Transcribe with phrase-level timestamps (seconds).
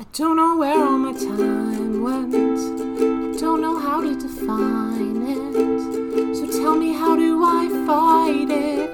[0.00, 2.32] I don't know where all my time went.
[2.32, 6.36] I don't know how to define it.
[6.36, 8.90] So tell me, how do I fight it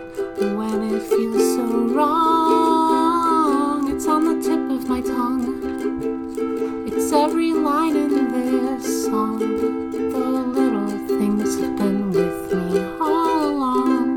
[0.56, 1.64] when it feels so
[1.94, 3.04] wrong?
[3.94, 6.86] It's on the tip of my tongue.
[6.86, 9.40] It's every line in this song.
[9.90, 14.08] The little things have been with me all along.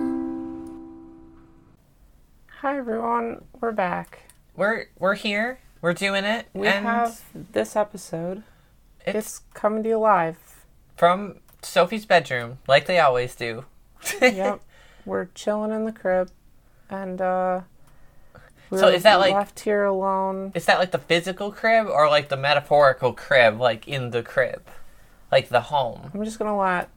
[2.61, 4.19] Hi everyone, we're back.
[4.55, 5.59] We're we're here.
[5.82, 6.48] We're doing it.
[6.54, 8.44] We and have this episode.
[9.05, 10.38] it's, It's coming to you live.
[10.95, 13.66] from Sophie's bedroom, like they always do.
[14.21, 14.62] yep.
[15.05, 16.30] We're chilling in the crib
[16.90, 17.62] and uh
[18.70, 20.52] we're So is that like- left here alone?
[20.55, 24.68] Is that like the physical crib or like the metaphorical crib, like in the crib,
[25.32, 26.12] like the home?
[26.13, 26.90] I'm just gonna let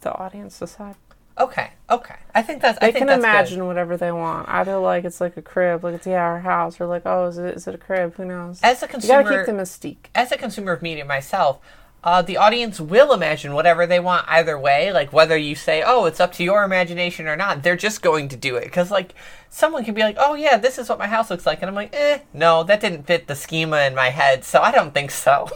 [0.00, 0.96] the audience decide.
[1.38, 2.16] Okay, okay.
[2.34, 2.78] I think that's.
[2.78, 3.66] They I think can that's imagine Good.
[3.66, 4.48] whatever they want.
[4.48, 7.38] Either like it's like a crib, like it's yeah, our house, or like oh, is
[7.38, 8.14] it is it a crib?
[8.16, 8.60] Who knows?
[8.62, 10.06] As a you gotta consumer, keep the mystique.
[10.14, 11.58] as a consumer of media myself,
[12.04, 14.92] uh, the audience will imagine whatever they want either way.
[14.92, 18.28] Like whether you say, "Oh, it's up to your imagination" or not, they're just going
[18.28, 19.14] to do it because like
[19.48, 21.74] someone can be like, "Oh yeah, this is what my house looks like," and I'm
[21.74, 25.10] like, "Eh, no, that didn't fit the schema in my head, so I don't think
[25.10, 25.48] so."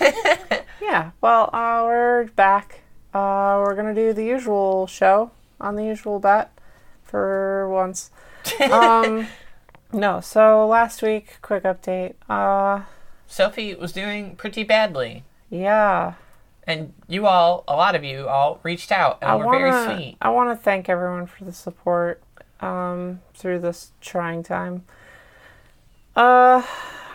[0.80, 1.10] Yeah.
[1.20, 2.80] Well, uh, we're back.
[3.16, 6.52] Uh, we're gonna do the usual show on the usual bet
[7.02, 8.10] for once.
[8.70, 9.26] Um,
[9.92, 10.20] no.
[10.20, 12.14] So last week, quick update.
[12.28, 12.82] Uh,
[13.26, 15.24] Sophie was doing pretty badly.
[15.50, 16.14] yeah.
[16.68, 19.58] And you all, a lot of you all, reached out and I were wanna.
[19.58, 20.16] very sweet.
[20.20, 22.20] I want to thank everyone for the support
[22.60, 24.84] um, through this trying time.
[26.16, 26.62] Uh,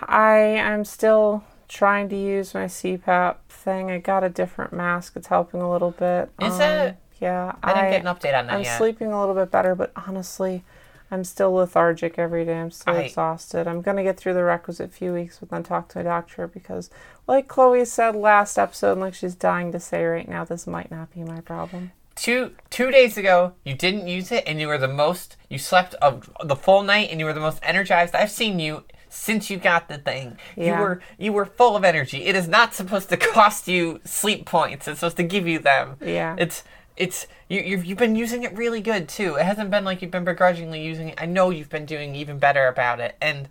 [0.02, 3.90] I am still trying to use my CPAP thing.
[3.92, 5.14] I got a different mask.
[5.16, 6.30] It's helping a little bit.
[6.42, 6.96] Is Um, it?
[7.20, 7.54] Yeah.
[7.64, 8.78] I didn't get an update on that I'm yet.
[8.78, 10.64] sleeping a little bit better, but honestly,
[11.10, 12.58] I'm still lethargic every day.
[12.60, 13.68] I'm still I- exhausted.
[13.68, 16.90] I'm gonna get through the requisite few weeks, but then talk to my doctor because,
[17.28, 20.92] like Chloe said last episode, and like she's dying to say right now, this might
[20.92, 21.92] not be my problem.
[22.16, 25.38] Two two days ago, you didn't use it, and you were the most.
[25.50, 28.84] You slept of the full night, and you were the most energized I've seen you
[29.12, 30.38] since you got the thing.
[30.56, 32.26] You were you were full of energy.
[32.26, 34.88] It is not supposed to cost you sleep points.
[34.88, 35.98] It's supposed to give you them.
[36.02, 36.36] Yeah.
[36.40, 36.64] It's
[36.96, 39.36] it's you you've, you've been using it really good too.
[39.36, 41.22] It hasn't been like you've been begrudgingly using it.
[41.22, 43.50] I know you've been doing even better about it, and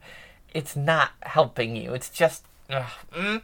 [0.55, 1.95] it's not helping you.
[1.95, 2.45] It's just.
[2.71, 3.43] Ugh, mm.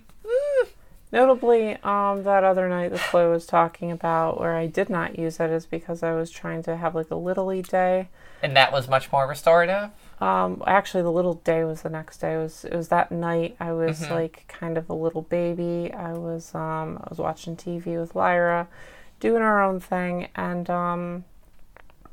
[1.13, 5.39] Notably, um, that other night that Chloe was talking about where I did not use
[5.39, 8.09] it is because I was trying to have like a little day.
[8.43, 9.91] And that was much more restorative.
[10.21, 12.35] Um, actually, the little day was the next day.
[12.35, 13.57] It was it was that night?
[13.61, 15.93] I was like kind of a little baby.
[15.93, 18.69] I was um, I was watching TV with Lyra,
[19.21, 21.25] doing our own thing, and um,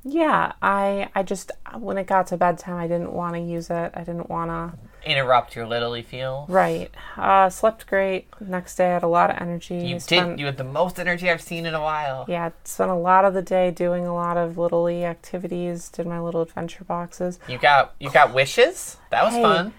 [0.03, 3.91] yeah, I I just when it got to bedtime, I didn't want to use it.
[3.93, 4.77] I didn't want to.
[5.05, 6.45] Interrupt your literally feel.
[6.47, 6.89] Right.
[7.17, 8.27] Uh, slept great.
[8.39, 9.75] Next day, I had a lot of energy.
[9.75, 10.39] You spent- did.
[10.39, 12.25] You had the most energy I've seen in a while.
[12.27, 15.89] Yeah, spent a lot of the day doing a lot of little activities.
[15.89, 17.39] Did my little adventure boxes.
[17.47, 18.97] You got you got wishes.
[19.09, 19.41] That was Hey.
[19.41, 19.73] fun.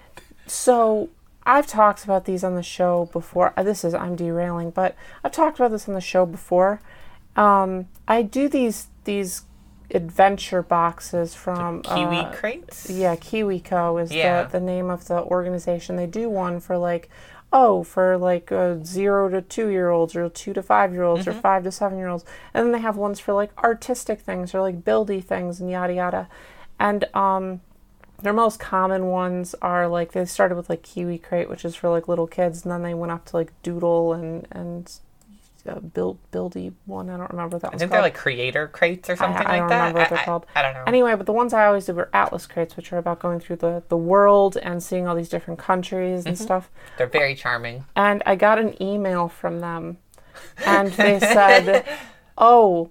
[0.47, 1.09] So
[1.47, 3.53] I've talked about these on the show before.
[3.57, 6.81] Uh, This is I'm derailing, but I've talked about this on the show before.
[7.37, 9.43] Um, I do these these
[9.95, 12.91] adventure boxes from Kiwi uh, crates.
[12.91, 14.43] yeah, KiwiCo is Yeah.
[14.45, 15.97] the, the name of the organization.
[15.97, 17.09] They do one for like,
[17.53, 21.25] oh, for like uh, zero to two year olds, or two to five year olds,
[21.27, 21.39] Mm-hmm.
[21.39, 22.25] or five to seven year olds.
[22.53, 25.95] And then they have ones for like artistic things or like buildy things and yada
[25.95, 26.29] yada.
[26.81, 27.61] And um,
[28.21, 31.89] their most common ones are like they started with like Kiwi Crate, which is for
[31.89, 34.93] like little kids, and then they went up to like Doodle and and
[35.65, 37.09] build buildy one.
[37.09, 37.93] I don't remember what that I think called.
[37.93, 40.47] they're like creator crates or something I like don't remember what they're I, called.
[40.55, 40.85] I, I don't know.
[40.87, 43.57] Anyway, but the ones I always did were Atlas crates, which are about going through
[43.57, 46.71] the, the world and seeing all these different countries and stuff.
[46.99, 47.85] They're very charming.
[47.97, 49.99] And I got an email from them,
[50.67, 51.87] and they said,
[52.37, 52.91] "Oh,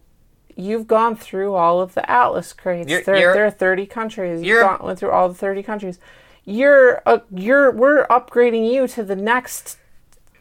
[0.56, 2.90] you've gone through all of the Atlas crates.
[2.90, 4.42] You're- there, you're- there are thirty countries.
[4.42, 6.00] You've gone went through all the thirty countries.
[6.46, 9.78] You're uh, you're we're upgrading you to the next."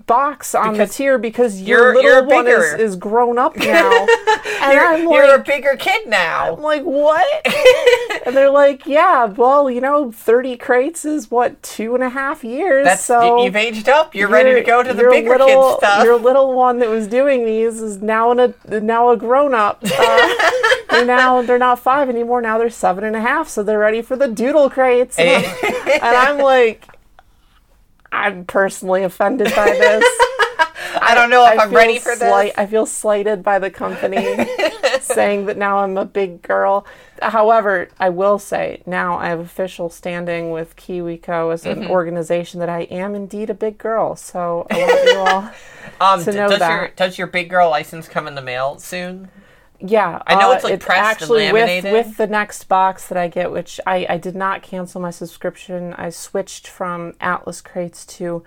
[0.07, 3.57] Box on Because the tier because your you're- little you're one is, is grown up
[3.57, 3.91] now
[4.63, 6.55] and You're, i'm like, you're a bigger kid now.
[6.55, 7.27] I'm like, what?
[8.27, 12.45] and they're like, yeah, well, you know, 30 crates is what, two and a half
[12.45, 12.85] years.
[12.85, 14.15] That's so you, you've aged up.
[14.15, 16.05] You're ready to go to the bigger little, kid stuff.
[16.05, 19.83] Your little one that was doing these is now in a now a grown up.
[19.85, 20.35] Uh,
[20.91, 22.41] they're now they're not five anymore.
[22.41, 23.49] Now they're seven and a half.
[23.49, 25.19] So they're ready for the doodle crates.
[25.19, 25.45] And
[26.03, 26.87] I'm like,
[28.13, 30.05] I'm personally offended by this.
[30.05, 32.59] I I don't know if I'm feel ready for slight- this.
[32.59, 34.47] I feel slighted by the company
[35.01, 36.87] saying that now I'm a big girl.
[37.21, 41.83] However, I will say now I have official standing with KiwiCo as Mm-hmm.
[41.83, 44.15] an organization that I am indeed a big girl.
[44.17, 45.51] So I want you all.
[46.01, 46.71] Um, to know does that.
[46.77, 49.29] your does your big girl license come in the mail soon?
[49.85, 51.93] Yeah, I know uh, it's, like, pressed and actually laminated.
[51.93, 55.11] with with the next box that I get, which I I did not cancel my
[55.11, 55.93] subscription.
[55.95, 58.45] I switched from Atlas crates to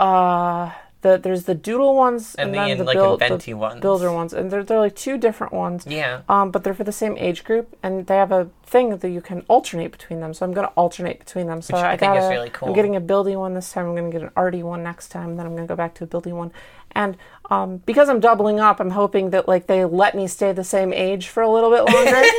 [0.00, 0.70] uh
[1.02, 3.80] the there's the doodle ones And the, then the, like, build, the ones.
[3.80, 5.84] builder ones, and they're they're like two different ones.
[5.86, 6.22] Yeah.
[6.28, 9.20] Um, but they're for the same age group, and they have a thing that you
[9.20, 10.32] can alternate between them.
[10.32, 11.60] So I'm going to alternate between them.
[11.60, 12.68] So Which I, I think gotta, really cool.
[12.68, 13.86] I'm getting a building one this time.
[13.86, 15.36] I'm going to get an arty one next time.
[15.36, 16.52] Then I'm going to go back to a building one.
[16.92, 17.16] And
[17.52, 20.92] um, because I'm doubling up, I'm hoping that like they let me stay the same
[20.92, 22.32] age for a little bit longer.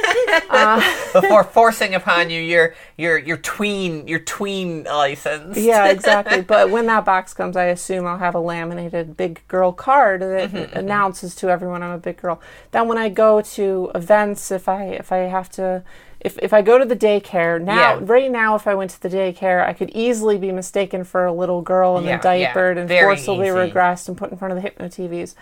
[1.13, 5.57] Before forcing upon you your your your tween your tween license.
[5.57, 6.41] yeah, exactly.
[6.41, 10.51] But when that box comes, I assume I'll have a laminated big girl card that
[10.51, 12.41] Mm-hmm, announces to everyone I'm a big girl.
[12.71, 15.83] Then when I go to events, if I if I have to.
[16.23, 17.99] If, if I go to the daycare now, Yeah.
[18.01, 21.33] right now, if I went to the daycare, I could easily be mistaken for a
[21.33, 23.55] little girl and Yeah, then yeah, diapered and very forcibly easy.
[23.57, 25.35] regressed and put in front of the hypno TVs.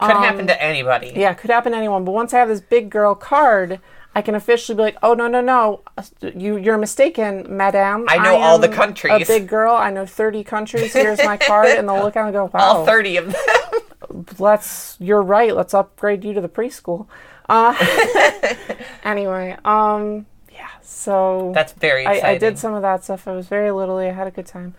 [0.00, 1.12] Could um, happen to anybody.
[1.16, 2.04] Yeah, could happen to anyone.
[2.04, 3.80] But once I have this big girl card,
[4.14, 5.80] I can officially be like, "Oh no, no, no,
[6.22, 8.04] you you're mistaken, madame.
[8.08, 9.74] I know all the countries." A big girl.
[9.74, 10.92] I know thty countries.
[10.92, 14.24] Here's my card." And they'll look at it and go, "Wow, All thirty of them.
[14.38, 14.96] let's.
[15.00, 15.54] You're right.
[15.54, 17.06] Let's upgrade you to the preschool."
[17.48, 17.74] Uh,
[19.04, 20.68] anyway, um, yeah.
[20.82, 22.06] So That's very.
[22.06, 23.26] I, I did some of that stuff.
[23.28, 23.96] I was very little.
[23.96, 24.74] I had a good time.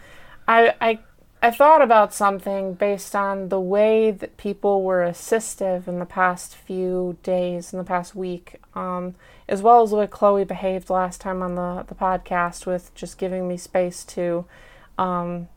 [0.47, 0.99] I, I
[1.41, 6.55] I thought about something based on the way that people were assistive in the past
[6.55, 9.15] few days, in the past week, um,
[9.47, 13.17] as well as the way Chloe behaved last time on the, the podcast with just
[13.17, 14.45] giving me space to
[14.97, 15.47] um,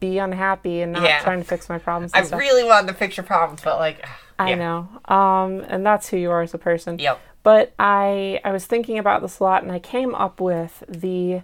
[0.00, 1.20] be unhappy and not Yeah.
[1.22, 2.12] trying to fix my problems.
[2.14, 2.38] I stuff.
[2.40, 4.02] really wanted to fix your problems, but like
[4.38, 4.54] I yeah.
[4.56, 5.14] know.
[5.14, 6.98] Um, and that's who you are as a person.
[6.98, 7.20] Yep.
[7.42, 11.42] But I I was thinking about this a lot and I came up with the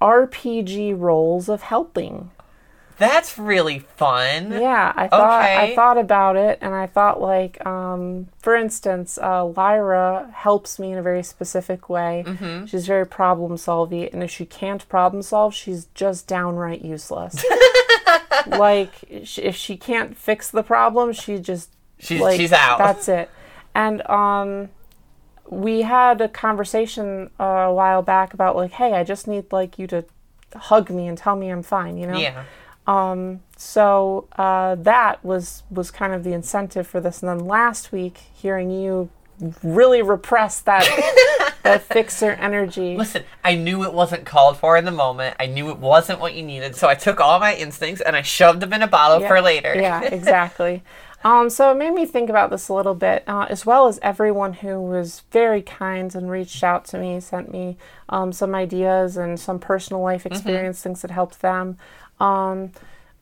[0.00, 2.30] RPG roles of helping.
[2.98, 4.52] That's really fun.
[4.52, 5.72] Yeah, I thought Okay.
[5.72, 10.92] I thought about it and I thought like um, for instance, uh, Lyra helps me
[10.92, 12.24] in a very specific way.
[12.26, 12.66] Mm-hmm.
[12.66, 17.44] She's very problem solving and if she can't problem solve, she's just downright useless.
[18.46, 22.78] like if she can't fix the problem, she just She's like, she's out.
[22.78, 23.30] That's it.
[23.74, 24.68] And um,
[25.48, 29.78] we had a conversation uh, a while back about like, hey, I just need like
[29.78, 30.04] you to
[30.54, 31.96] hug me and tell me I'm fine.
[31.98, 32.18] You know.
[32.18, 32.44] yeah.
[32.86, 33.40] Um.
[33.56, 37.22] So uh, that was was kind of the incentive for this.
[37.22, 39.10] And then last week, hearing you
[39.62, 40.84] really repress that
[41.62, 42.96] that fixer energy.
[42.96, 45.36] Listen, I knew it wasn't called for in the moment.
[45.40, 48.22] I knew it wasn't what you needed, so I took all my instincts and I
[48.22, 49.28] shoved them in a bottle Yeah.
[49.28, 49.74] for later.
[49.74, 50.82] Yeah, exactly.
[51.24, 53.98] Um, so it made me think about this a little bit, uh, as well as
[54.02, 57.76] everyone who was very kind and reached out to me, sent me
[58.08, 61.76] um, some ideas and some personal life experience, things that helped them.
[62.20, 62.72] Um,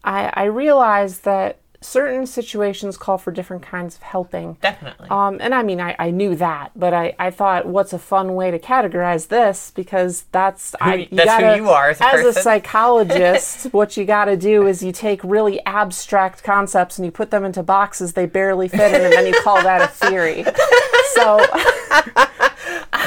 [0.03, 4.55] I, I realized that certain situations call for different kinds of helping.
[4.63, 5.09] Definitely.
[5.11, 8.35] Um, and I mean, I, I knew that, but I, I thought, what's a fun
[8.35, 9.71] way to categorize this?
[9.71, 12.43] Because that's I, that's who gotta- you are as a person.
[12.43, 17.31] psychologist, what you got to do is you take really abstract concepts and you put
[17.31, 20.45] them into boxes they barely fit in, and then you call that a theory.
[21.15, 21.39] So,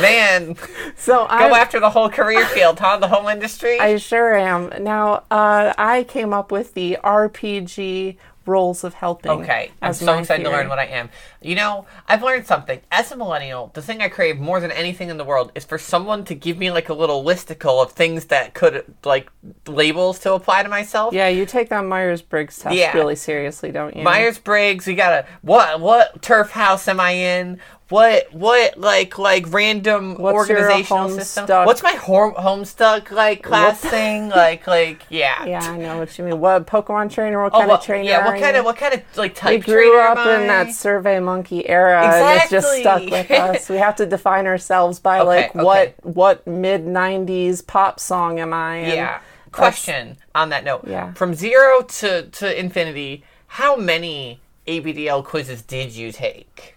[0.02, 0.56] Man,
[0.96, 2.98] so go I, after the whole career field, huh?
[2.98, 3.80] The whole industry.
[3.80, 4.72] I sure am.
[4.84, 8.18] Now, uh, I came up with the RPG
[8.48, 9.32] roles of helping.
[9.32, 11.10] Okay, I'm so excited to learn what I am.
[11.42, 12.80] You know, I've learned something.
[12.92, 15.78] As a millennial, the thing I crave more than anything in the world is for
[15.78, 19.30] someone to give me like a little listicle of things that could like
[19.68, 21.14] labels to apply to myself.
[21.14, 22.94] Yeah, you take that Myers Briggs test Yeah.
[22.94, 24.04] really seriously, don't you?
[24.04, 27.60] Myers Briggs, we gotta what what turf house am I in?
[27.90, 31.48] What what like like random What's organizational system?
[31.66, 34.28] What's my home homestuck like class thing?
[34.28, 35.46] Like like yeah.
[35.46, 36.40] Yeah, I know what you mean.
[36.40, 37.42] What Pokemon trainer?
[37.42, 38.04] What Oh, kind what, of trainer?
[38.10, 38.60] yeah, are what kind you?
[38.60, 42.42] of what kind of like We type grew up in that Survey Monkey era, and
[42.42, 43.70] it's just stuck with us.
[43.70, 45.64] We have to define ourselves by Okay, like okay.
[45.64, 48.76] what what mid '90s pop song am I?
[48.78, 49.20] And Yeah.
[49.54, 50.84] Question on that note.
[50.86, 51.14] Yeah.
[51.14, 56.77] From zero to, to infinity, how many ABDL quizzes did you take?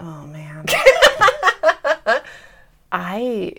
[0.00, 0.64] Oh man.
[2.92, 3.54] I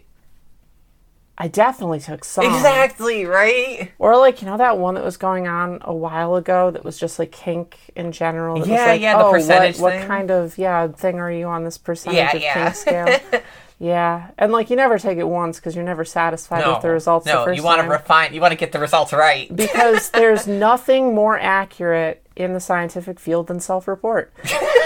[1.38, 2.46] I definitely took some.
[2.46, 3.92] Exactly, right?
[3.98, 7.00] Or like you know that one that was going on a while ago that was
[7.00, 8.60] just like kink in general.
[8.60, 9.96] That Yeah, was like, yeah, the oh, percentage what.
[9.96, 12.64] What kind of yeah thing are you on this percentage Yeah, of yeah.
[12.64, 13.42] kink scale?
[13.80, 16.90] yeah, and like you never take it once because you're never satisfied No, with the
[16.90, 17.26] results.
[17.26, 18.34] no, the first you want to refine.
[18.34, 19.54] You want to get the results right.
[19.56, 24.32] because there's nothing more accurate in the scientific field than self-report.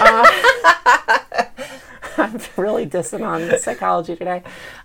[0.00, 1.18] Uh,
[2.18, 4.42] I'm really dissing on the psychology today.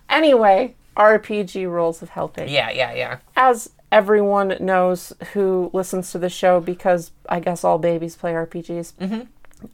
[0.09, 2.49] Anyway, RPG rules of helping.
[2.49, 3.17] Yeah, yeah, yeah.
[3.35, 9.27] As everyone knows who listens to the show, because I guess all babies play RPGs.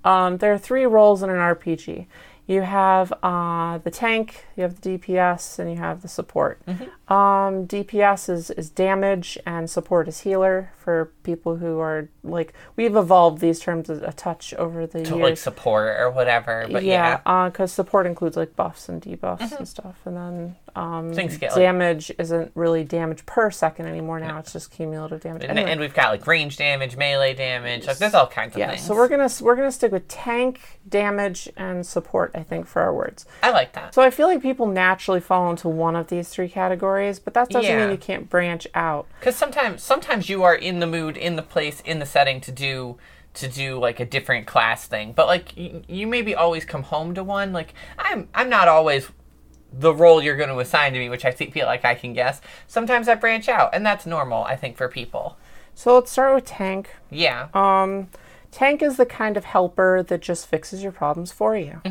[0.03, 2.07] Um, there are three roles in an RPG.
[2.47, 6.61] You have uh, the tank, you have the DPS, and you have the support.
[7.09, 12.95] Um, DPS is, is damage, and support is healer for people who are like we've
[12.95, 15.21] evolved these terms a, touch over the To years.
[15.21, 16.65] like support or whatever.
[16.71, 17.19] But yeah.
[17.25, 21.51] yeah, because support includes like buffs and debuffs and stuff, and then um, Things get,
[21.51, 24.19] like- damage isn't really damage per second anymore.
[24.21, 25.43] Now it's just cumulative damage.
[25.43, 25.71] And, Anyway.
[25.71, 27.87] and we've got like range damage, melee damage.
[27.87, 28.83] Like there's all kinds of yeah, things.
[28.83, 32.31] so we're gonna we're gonna stick with tank, damage, and support.
[32.37, 33.25] I think for our words.
[33.41, 33.93] I like that.
[33.93, 37.49] So I feel like people naturally fall into one of these three categories, but that
[37.49, 37.81] doesn't Yeah.
[37.81, 39.07] mean you can't branch out.
[39.19, 42.51] Because sometimes, sometimes you are in the mood, in the place, in the setting to
[42.51, 42.97] do
[43.33, 45.11] to do like a different class thing.
[45.13, 47.53] But like you, you maybe always come home to one.
[47.53, 49.09] Like I'm, I'm not always
[49.71, 52.41] the role you're going to assign to me, which I feel like I can guess.
[52.65, 55.37] Sometimes I branch out, and that's normal, I think, for people.
[55.75, 56.89] So let's start with tank.
[57.11, 57.49] Yeah.
[57.53, 58.07] Um,
[58.49, 61.81] tank is the kind of helper that just fixes your problems for you.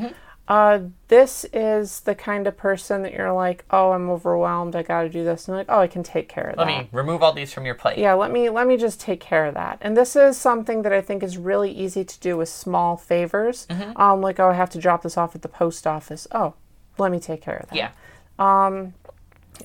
[0.48, 4.76] Uh, this is the kind of person that you're like, oh, I'm overwhelmed.
[4.76, 6.72] I got to do this, and like, oh, I can take care of Let that.
[6.72, 7.98] Let me remove all these from your plate.
[7.98, 9.78] Yeah, let me let me just take care of that.
[9.80, 13.66] And this is something that I think is really easy to do with small favors.
[13.68, 14.00] Mm-hmm.
[14.00, 16.28] Um, like, oh, I have to drop this off at the post office.
[16.30, 16.54] Oh,
[16.96, 17.76] let me take care of that.
[17.76, 17.90] Yeah.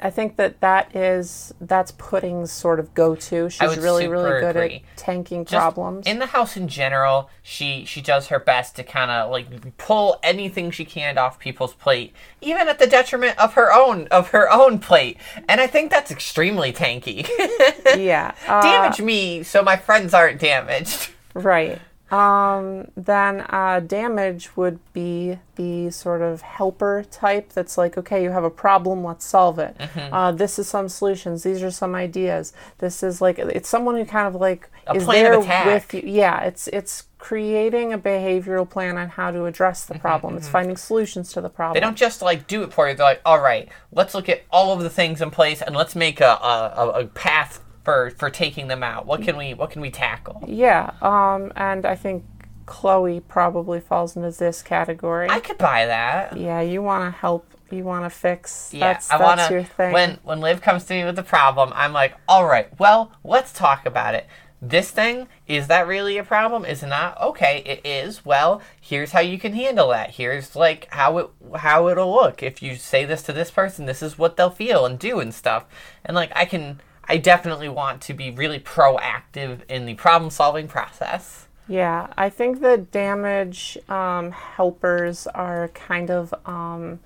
[0.02, 3.50] I think that that is that's Pudding's sort of go-to.
[3.50, 4.76] She's really really good agree.
[4.76, 6.08] at tanking Just problems.
[6.08, 7.30] in the house in general.
[7.42, 11.74] She she does her best to kind of like pull anything she can off people's
[11.74, 15.18] plate, even at the detriment of her own of her own plate.
[15.50, 17.28] And I think that's extremely tanky.
[17.98, 18.34] yeah.
[18.48, 21.10] Uh, Damage me so my friends aren't damaged.
[21.34, 21.80] Right.
[22.12, 28.32] Um, then uh, damage would be the sort of helper type that's like, okay, you
[28.32, 29.78] have a problem, let's solve it.
[29.78, 30.14] Mm-hmm.
[30.14, 31.44] Uh, this is some solutions.
[31.44, 32.52] These are some ideas.
[32.80, 36.02] This is like it's someone who kind of like A is there with you.
[36.04, 40.36] Yeah, it's it's creating a behavioral plan on how to address the problem.
[40.36, 41.76] It's finding solutions to the problem.
[41.76, 42.96] Mm-hmm, They don't just like do it for you.
[42.96, 45.96] They're like, all right, let's look at all of the things in place and let's
[45.96, 49.06] make a, a, a path for for taking them out.
[49.06, 50.44] What can we what can we tackle?
[50.48, 50.92] Yeah.
[51.02, 52.24] Um, and I think
[52.66, 55.30] Chloe probably falls into this category.
[55.30, 56.38] I could buy that.
[56.38, 57.46] yeah, you want to help.
[57.70, 58.74] You want to fix.
[58.74, 59.68] Yeah, that's I that's want your to.
[59.68, 59.94] thing.
[59.94, 63.52] When when Liv comes to me with a problem, I'm like, all right, well, let's
[63.52, 64.28] talk about it.
[64.64, 66.66] This thing is that really a problem?
[66.66, 67.20] Is it not?
[67.20, 68.24] Okay, it is.
[68.24, 70.12] Well, here's how you can handle that.
[70.12, 73.88] Here's like how it how it'll look if you say this to this person.
[73.88, 75.66] This is what they'll feel and do and stuff.
[76.06, 76.80] And like I can,
[77.12, 81.46] I definitely want to be really proactive in the problem solving process.
[81.68, 87.02] Yeah, I think the damage um, helpers are kind of um,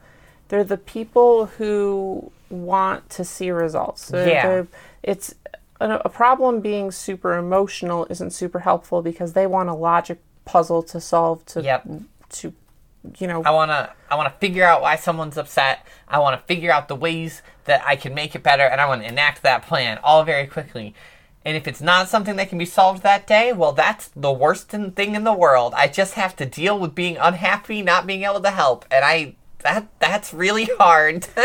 [0.50, 4.06] they're the people who want to see results.
[4.06, 4.64] So Yeah.
[5.02, 5.34] it's
[5.82, 10.84] a, a problem being super emotional isn't super helpful because they want a logic puzzle
[10.84, 11.88] to solve to Yep.
[12.30, 12.54] to
[13.18, 15.86] you know I wanna I wanna figure out why someone's upset.
[16.08, 19.04] I wanna figure out the ways that I can make it better, and I wanna
[19.04, 20.94] enact that plan all very quickly.
[21.44, 24.70] And if it's not something that can be solved that day, well, that's the worst
[24.70, 25.76] thing in the world.
[25.76, 29.36] I just have to deal with being unhappy, not being able to help, and I
[29.60, 31.28] that that's really hard.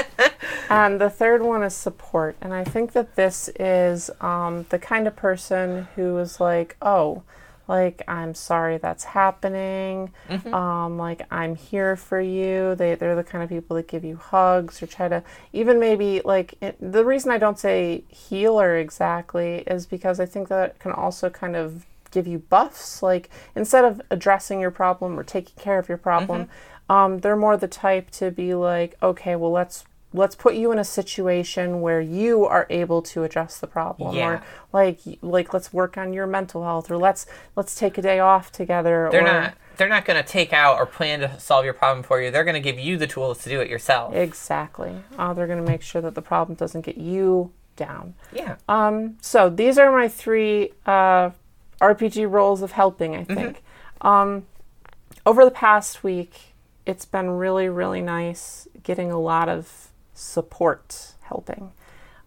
[0.70, 2.36] And the third one is support.
[2.40, 7.24] And I think that this is um, the kind of person who is like, oh,
[7.70, 10.10] like, I'm sorry that's happening.
[10.52, 12.74] Um, like, I'm here for you.
[12.74, 15.22] They, they're the kind of people that give you hugs or try to,
[15.52, 20.48] even maybe, like, it, the reason I don't say healer exactly is because I think
[20.48, 23.02] that can also kind of give you buffs.
[23.02, 26.48] Like, instead of addressing your problem or taking care of your problem,
[26.88, 30.78] um, they're more the type to be like, okay, well, let's let's put you in
[30.78, 34.28] a situation where you are able to address the problem Yeah.
[34.28, 37.26] or like like let's work on your mental health or let's
[37.56, 40.84] let's take a day off together they're or not they're not gonna take out or
[40.84, 42.30] plan to solve your problem for you.
[42.30, 44.14] They're gonna give you the tools to do it yourself.
[44.14, 48.56] exactly uh, they're going to make sure that the problem doesn't get you down yeah.
[48.68, 51.30] um so these are my three uh
[51.80, 53.62] rpg roles of helping i think
[54.02, 54.44] um
[55.24, 56.52] over the past week
[56.84, 59.89] it's been really really nice getting a lot of
[60.20, 61.72] support helping.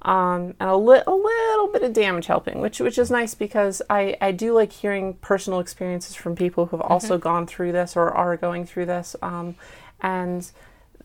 [0.01, 3.81] Um, and a, li- a little bit of damage helping, which which is nice because
[3.89, 8.11] I, I do like hearing personal experiences from people who've also gone through this or
[8.11, 9.55] are going through this, um,
[10.01, 10.51] and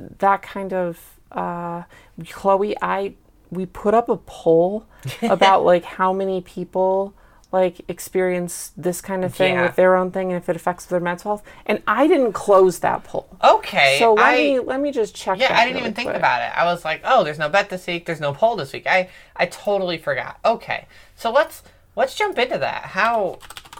[0.00, 1.84] that kind of uh,
[2.28, 3.14] Chloe, I
[3.50, 4.86] we put up a poll
[5.22, 7.14] about like how many people
[7.50, 9.62] like experience this kind of thing Yeah.
[9.62, 11.42] with their own thing and if it affects their mental health.
[11.64, 13.26] And I didn't close that poll.
[13.42, 13.96] Okay.
[13.98, 15.38] So let I, me let me just check.
[15.38, 16.16] Yeah, I didn't really even think quick.
[16.16, 16.56] about it.
[16.56, 18.04] I was like, oh, there's no bet this week.
[18.04, 18.86] There's no poll this week.
[18.86, 20.38] I I totally forgot.
[20.44, 20.86] Okay,
[21.16, 21.62] so let's
[21.96, 22.82] let's jump into that.
[22.86, 23.38] How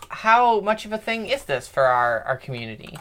[0.08, 2.96] how much of a thing is this for our our community?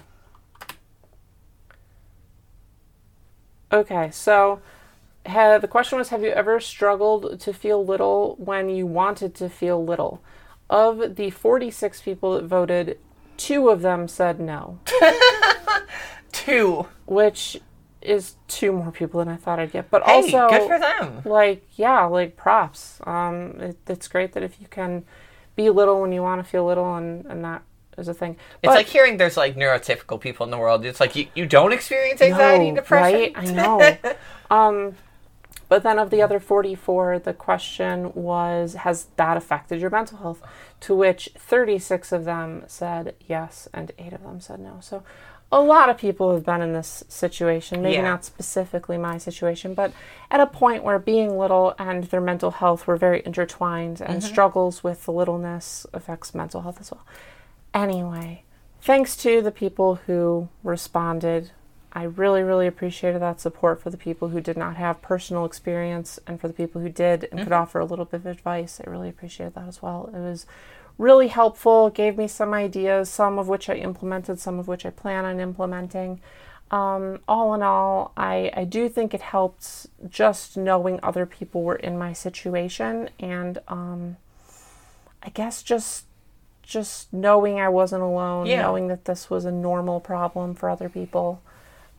[3.72, 4.62] Okay, so
[5.26, 9.50] ha the question was Have you ever struggled to feel little when you wanted to
[9.50, 10.22] feel little?
[10.70, 12.98] Of the 46 people that voted,
[13.38, 14.80] two of them said no,
[16.32, 16.88] Two.
[17.06, 17.60] which
[18.02, 19.90] is two more people than I thought I'd get.
[19.90, 21.22] But Hey, also, good for them.
[21.26, 23.00] like, yeah, like props.
[23.06, 25.04] Um, it, it's great that if you can
[25.56, 27.64] be little when you want to feel little, and, and that
[27.98, 28.38] is a thing.
[28.62, 30.86] It's like hearing there's like neurotypical people in the world.
[30.86, 33.20] It's like you, you don't experience anxiety and depression.
[33.20, 33.34] Right?
[33.36, 33.98] I know.
[34.56, 34.96] um,
[35.70, 40.42] but then of the other 44, the question was Has that affected your mental health?
[40.82, 44.78] To which 36 of them said yes, and 8 of them said no.
[44.82, 45.04] So
[45.52, 47.82] a lot of people have been in this situation.
[47.82, 48.02] Maybe Yeah.
[48.02, 49.94] not specifically my situation, but
[50.30, 54.28] at a point where being little and their mental health were very intertwined, and mm-hmm.
[54.28, 57.06] struggles with the littleness affects mental health as well.
[57.74, 58.44] Anyway,
[58.82, 61.52] thanks to the people who responded.
[61.94, 66.20] I really, really appreciated that support for the people who did not have personal experience
[66.28, 68.80] and for the people who did and could offer a little bit of advice.
[68.86, 70.10] I really appreciated that as well.
[70.14, 70.46] It was
[70.98, 74.90] really helpful, gave me some ideas, some of which I implemented, some of which I
[74.90, 76.20] plan on implementing.
[76.70, 81.78] Um, all in all, I, I do think it helped just knowing other people were
[81.78, 84.18] in my situation and um,
[85.24, 86.04] I guess just
[86.64, 88.62] just knowing I wasn't alone, Yeah.
[88.64, 91.42] knowing that this was a normal problem for other people,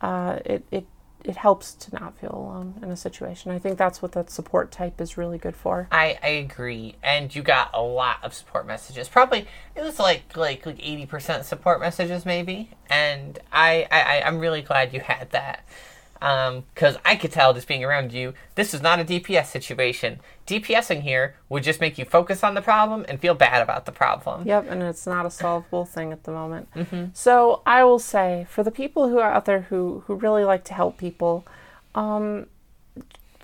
[0.01, 0.85] uh, it, it
[1.25, 3.51] it helps to not feel alone in a situation.
[3.51, 5.87] I think that's what that support type is really good for.
[5.91, 9.09] I, I agree, and you got a lot of support messages.
[9.09, 12.71] Probably it was like like like eighty percent support messages, maybe.
[12.89, 15.65] And I, I I'm really glad you had that,
[16.19, 20.19] because I could tell just being around you, this is not a DPS situation.
[20.45, 23.91] DPSing here would just make you focus on the problem and feel bad about the
[23.91, 24.45] problem.
[24.47, 26.67] Yep, and it's not a solvable thing at the moment.
[27.13, 30.63] So I will say, for the people who are out there who who really like
[30.65, 31.45] to help people,
[31.95, 32.47] um,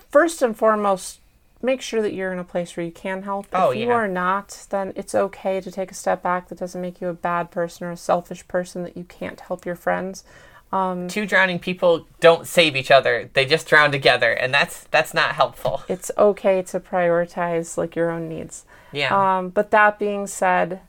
[0.09, 1.19] first and foremost,
[1.61, 3.47] make sure that you're in a place where you can help.
[3.53, 3.93] Oh, if you yeah.
[3.93, 6.49] are not, then it's okay to take a step back.
[6.49, 9.65] That doesn't make you a bad person or a selfish person that you can't help
[9.65, 10.23] your friends.
[11.07, 15.35] Two drowning people don't save each other; they just drown together, and that's that's not
[15.35, 15.83] helpful.
[15.87, 18.65] It's okay to prioritize like your own needs.
[18.91, 19.37] Yeah.
[19.37, 20.81] Um, but that being said,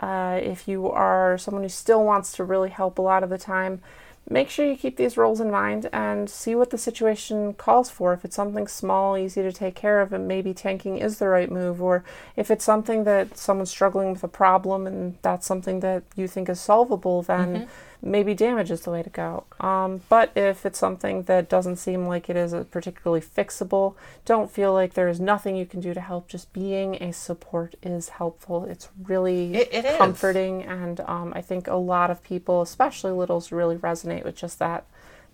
[0.00, 3.38] uh, if you are someone who still wants to really help a lot of the
[3.38, 3.80] time,
[4.28, 8.12] make sure you keep these roles in mind and see what the situation calls for.
[8.12, 11.50] If it's something small, easy to take care of, and maybe tanking is the right
[11.50, 12.04] move, or
[12.36, 16.48] if it's something that someone's struggling with a problem and that's something that you think
[16.48, 17.68] is solvable, then
[18.06, 19.44] maybe damage is the way to go.
[19.60, 24.72] Um, but if it's something that doesn't seem like it is particularly fixable, don't feel
[24.74, 26.28] like there is nothing you can do to help.
[26.28, 28.64] Just being a support is helpful.
[28.64, 29.96] It's really It- it is.
[29.96, 34.58] comforting, and um, I think a lot of people, especially littles, really resonate with just
[34.58, 34.84] that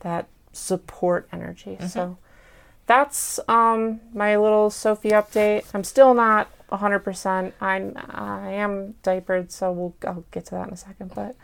[0.00, 1.72] that support energy.
[1.76, 1.86] Mm-hmm.
[1.88, 2.16] So
[2.86, 5.64] that's um, my little Sophie update.
[5.74, 7.52] I'm still not 100%.
[7.60, 11.12] I'm I am diapered, so we'll I'll get to that in a second.
[11.14, 11.34] But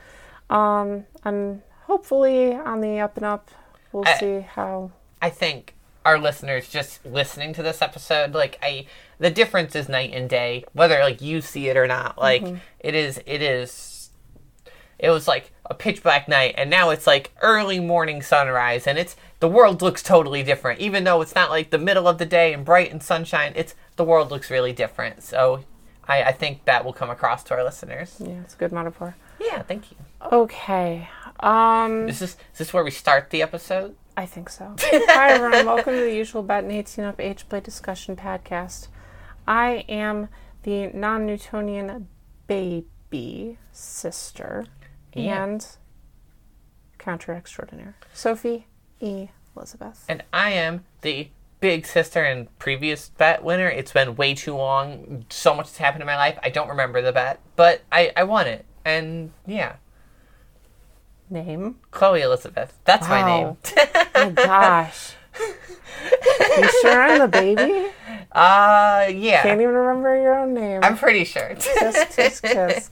[0.51, 3.51] um, I'm hopefully on the up and up.
[3.93, 4.91] We'll I- see how.
[5.23, 8.87] I think our listeners just listening to this episode, like I,
[9.19, 10.65] the difference is night and day.
[10.73, 12.45] Whether like you see it or not, like
[12.81, 14.11] it is, it is.
[14.99, 18.99] It was like a pitch black night, and now it's like early morning sunrise, and
[18.99, 20.81] it's the world looks totally different.
[20.81, 23.75] Even though it's not like the middle of the day and bright and sunshine, it's
[23.97, 25.23] the world looks really different.
[25.23, 25.65] So,
[26.09, 28.17] I, I think that will come across to our listeners.
[28.19, 29.17] Yeah, it's a good metaphor.
[29.39, 29.97] Yeah, thank you.
[30.33, 31.09] Okay.
[31.41, 33.95] Um, Is this is this where we start the episode?
[34.17, 34.75] I think so.
[34.81, 35.67] Hi, everyone.
[35.77, 38.89] Welcome to the usual Bet and 18 Up Age Play Discussion podcast.
[39.47, 40.29] I am
[40.63, 42.09] the non Newtonian
[42.47, 44.67] baby sister
[45.15, 45.45] Yeah.
[45.45, 45.67] and
[46.99, 48.67] counter extraordinaire, Sophie
[49.01, 49.29] E.
[49.57, 50.05] Elizabeth.
[50.09, 51.29] And I am the
[51.61, 53.69] big sister and previous bet winner.
[53.69, 55.25] It's been way too long.
[55.31, 56.39] So much has happened in my life.
[56.43, 58.65] I don't remember the bet, but I, I won it.
[58.85, 59.77] And yeah,
[61.29, 61.77] Name?
[61.91, 62.79] Chloe Elizabeth.
[62.85, 63.47] That's my name.
[63.47, 64.07] Wow.
[64.15, 65.15] oh, gosh.
[65.41, 67.89] you sure I'm the baby?
[68.33, 69.43] Uh, yeah.
[69.43, 70.81] Can't even remember your own name.
[70.83, 71.55] I'm pretty sure.
[71.55, 72.91] Tisk, tisk, tisk.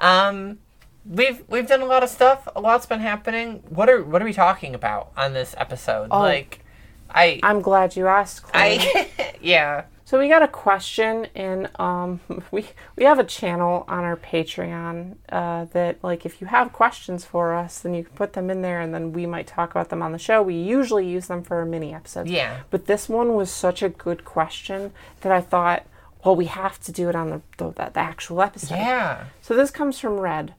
[0.00, 0.58] um,
[1.04, 2.48] we've we've done a lot of stuff.
[2.54, 3.62] A lot's been happening.
[3.68, 6.08] What are what are we talking about on this episode?
[6.10, 6.20] Oh.
[6.20, 6.64] Like,
[7.10, 8.78] I I'm glad you asked, Chloe.
[8.78, 9.84] I yeah.
[10.08, 12.64] So we got a question in um we
[12.96, 17.52] we have a channel on our Patreon uh, that like if you have questions for
[17.52, 20.00] us then you can put them in there and then we might talk about them
[20.00, 20.40] on the show.
[20.40, 22.30] We usually use them for our mini episodes.
[22.30, 22.60] Yeah.
[22.70, 25.84] But this one was such a good question that I thought,
[26.24, 28.76] well, we have to do it on the the, the actual episode.
[28.76, 29.26] Yeah.
[29.42, 30.54] So this comes from Red,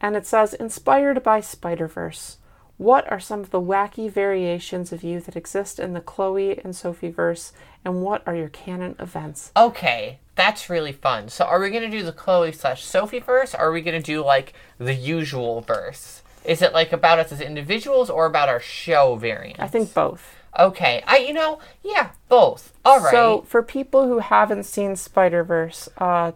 [0.00, 2.38] and it says, inspired by Spider Verse.
[2.78, 6.74] What are some of the wacky variations of you that exist in the Chloe and
[6.74, 7.52] Sophie verse,
[7.84, 9.50] and what are your canon events?
[9.56, 11.28] Okay, that's really fun.
[11.28, 13.52] So, are we gonna do the Chloe slash Sophie verse?
[13.52, 16.22] Or are we gonna do like the usual verse?
[16.44, 19.58] Is it like about us as individuals or about our show variant?
[19.58, 20.36] I think both.
[20.56, 22.72] Okay, I you know yeah both.
[22.84, 23.10] All right.
[23.10, 26.32] So for people who haven't seen Spider Verse, uh,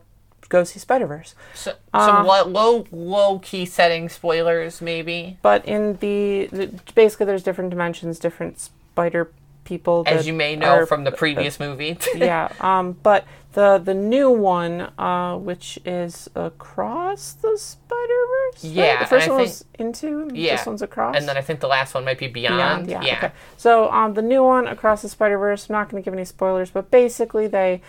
[0.52, 1.34] go see Spider Verse.
[1.54, 5.38] So, uh, some low low key setting spoilers maybe.
[5.42, 9.30] But in the, the basically, there's different dimensions, different spider
[9.64, 10.04] people.
[10.06, 11.96] As you may know are- from the previous movie.
[12.14, 12.52] yeah.
[12.60, 18.20] Um, but the the new one, uh, which is across the Spider
[18.52, 18.64] Verse.
[18.64, 20.30] Yeah, The first one think- was into.
[20.32, 20.56] Yeah.
[20.56, 21.16] This one's across.
[21.16, 22.86] and then I think the last one might be Beyond.
[22.86, 23.16] Beyond, yeah.
[23.16, 23.32] Okay.
[23.56, 25.68] So um, the new one, Across the Spider Verse.
[25.68, 27.82] I'm not going to give any spoilers, but basically they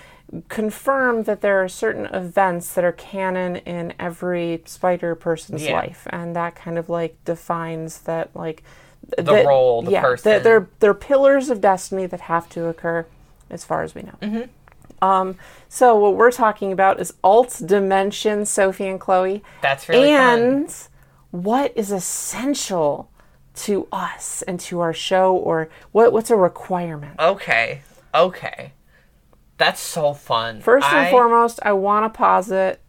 [0.50, 5.74] confirm that there are certain events that are canon in every spider person's Yeah.
[5.74, 8.63] life, and that kind of like defines that like
[9.17, 10.32] The role, the yeah, person.
[10.32, 13.06] that they're they're pillars of destiny that have to occur,
[13.50, 14.15] as far as we know.
[14.22, 15.04] Mm-hmm.
[15.08, 15.36] Um,
[15.67, 20.39] so what we're talking about is alt dimension Sophie and Chloe That's really fun.
[20.39, 20.76] and
[21.32, 23.10] what is essential
[23.56, 27.82] to us and to our show or what what's a requirement Okay.
[28.15, 28.72] Okay.
[29.58, 30.62] That's so fun.
[30.62, 32.82] first and I- foremost i want to posit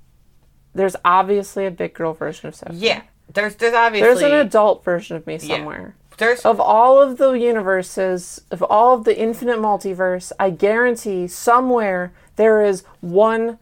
[0.74, 3.03] there's obviously a big girl version of sophie Yeah.
[3.33, 7.33] There's there's obviously there's an adult version of me somewhere there's of all of the
[7.33, 13.59] universes of all of the infinite multiverse i guarantee somewhere there is one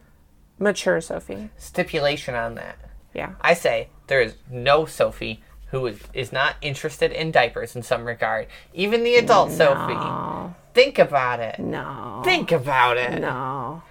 [0.59, 2.77] mature sophie stipulation on that.
[3.13, 7.81] yeah I say there is no Sophie who is, is not interested in diapers in
[7.81, 8.45] some regard.
[8.75, 10.53] Even the adult Sophie.
[10.73, 11.59] Think about it.
[11.59, 13.21] no Think about it.
[13.21, 13.83] no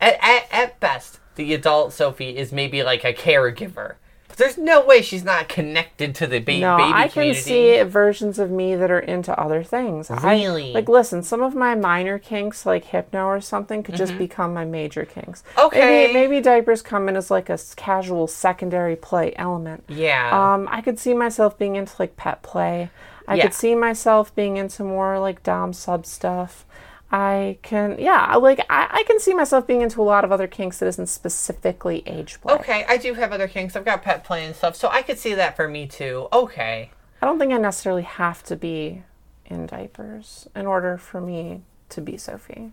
[0.00, 3.94] At, at, at best, the adult Sophie is maybe like a caregiver.
[4.36, 7.40] There's no way she's not connected to the ba- No, baby I can community.
[7.40, 10.10] see versions of me that are into other things.
[10.10, 10.72] I- Really?
[10.72, 14.64] like, listen, some of my minor kinks, like hypno or something, could just become my
[14.64, 15.42] major kinks.
[15.56, 15.66] Mm-hmm.
[15.66, 15.80] Okay.
[16.06, 19.84] Maybe, maybe diapers come in as like a casual secondary play element.
[19.88, 20.30] Yeah.
[20.54, 22.90] Um, I could see myself being into like pet play.
[23.28, 23.44] I Yeah.
[23.44, 26.64] could see myself being into more like dom sub stuff.
[27.12, 30.46] I can, yeah, like I, I can see myself being into a lot of other
[30.46, 32.54] kinks that isn't specifically age play.
[32.54, 33.76] okay, I do have other kinks.
[33.76, 36.28] I've got pet play and stuff, so I could see that for me too.
[36.32, 36.90] Okay.
[37.20, 39.02] I don't think I necessarily have to be
[39.44, 42.72] in diapers in order for me to be Sophie.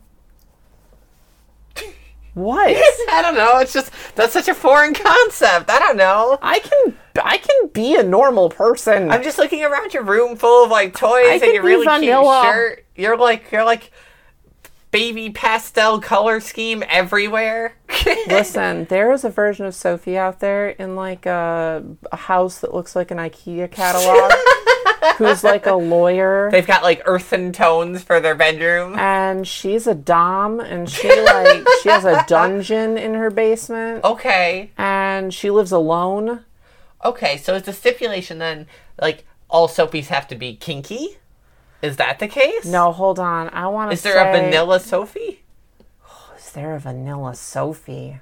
[2.36, 2.68] What?
[3.12, 3.58] I don't know.
[3.58, 5.70] It's just that's such a foreign concept.
[5.70, 6.38] I don't know.
[6.42, 9.10] I can I can be a normal person.
[9.12, 12.42] I'm just looking around your room full of like toys I and your really vanilla.
[12.42, 12.86] cute shirt.
[12.96, 13.92] You're like you're like
[14.92, 17.76] baby pastel color scheme everywhere.
[18.28, 22.74] Listen, there is a version of Sophie out there in like a, a house that
[22.74, 24.32] looks like an IKEA catalog,
[25.18, 28.98] who's like a lawyer, They've got like earthen tones for their bedroom.
[28.98, 34.72] and she's a dom, and she like she has a dungeon in her basement, Okay.
[34.78, 36.46] and she lives alone.
[37.06, 38.68] Okay, so it's a stipulation then
[39.02, 41.18] like all Sophies have to be kinky?
[41.82, 42.66] Is that the case?
[42.66, 43.50] No, hold on.
[43.50, 43.94] I want to.
[43.94, 45.44] Is there a vanilla Sophie?
[46.38, 48.20] Is there a vanilla Sophie?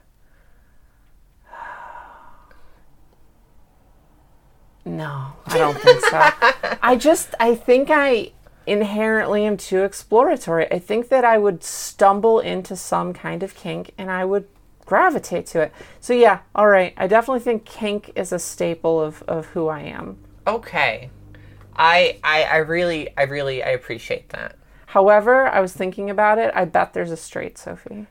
[4.88, 6.32] No, I don't think so.
[6.82, 8.32] I just, I think I
[8.66, 10.72] inherently am too exploratory.
[10.72, 14.48] I think that I would stumble into some kind of kink and I would
[14.86, 15.74] gravitate to it.
[16.00, 16.94] So, yeah, all right.
[16.96, 20.18] I definitely think kink is a staple of, of who I am.
[20.48, 21.10] Okay.
[21.78, 24.56] I I I really I really I appreciate that.
[24.88, 26.52] However, I was thinking about it.
[26.56, 28.08] I bet there's a straight Sophie.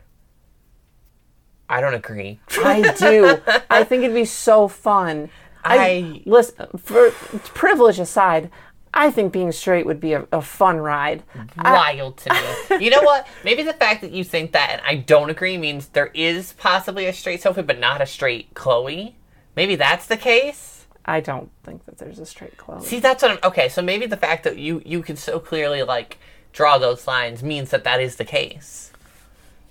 [1.69, 2.39] I don't agree.
[2.59, 3.39] I do.
[3.69, 5.29] I think it'd be so fun.
[5.63, 6.67] I, I- listen.
[6.77, 8.49] For privilege aside,
[8.93, 11.23] I think being straight would be a, a fun ride.
[11.61, 12.85] Wild to me.
[12.85, 13.27] You know what?
[13.43, 17.05] Maybe the fact that you think that and I don't agree means there is possibly
[17.05, 19.15] a straight Sophie, but not a straight Chloe.
[19.55, 20.76] Maybe that's the case.
[21.07, 22.83] I don't think that there's a straight Chloe.
[22.83, 23.39] See, that's what I'm.
[23.43, 26.17] Okay, so maybe the fact that you you can so clearly like
[26.51, 28.91] draw those lines means that that is the case.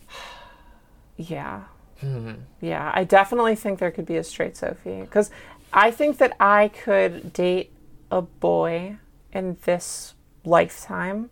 [1.16, 1.62] Yeah.
[2.60, 5.30] Yeah, I definitely think there could be a straight Sophie because
[5.72, 7.72] I think that I could date
[8.10, 8.98] a boy
[9.32, 11.30] in this lifetime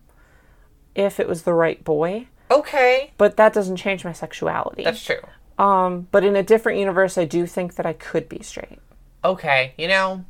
[0.95, 2.27] if it was the right boy.
[2.51, 3.11] Okay.
[3.17, 4.83] but that doesn't change my sexuality.
[4.83, 5.21] That's true.
[5.59, 8.79] um, but in a different universe, I do think that I could be straight.
[9.25, 10.23] Okay, you know,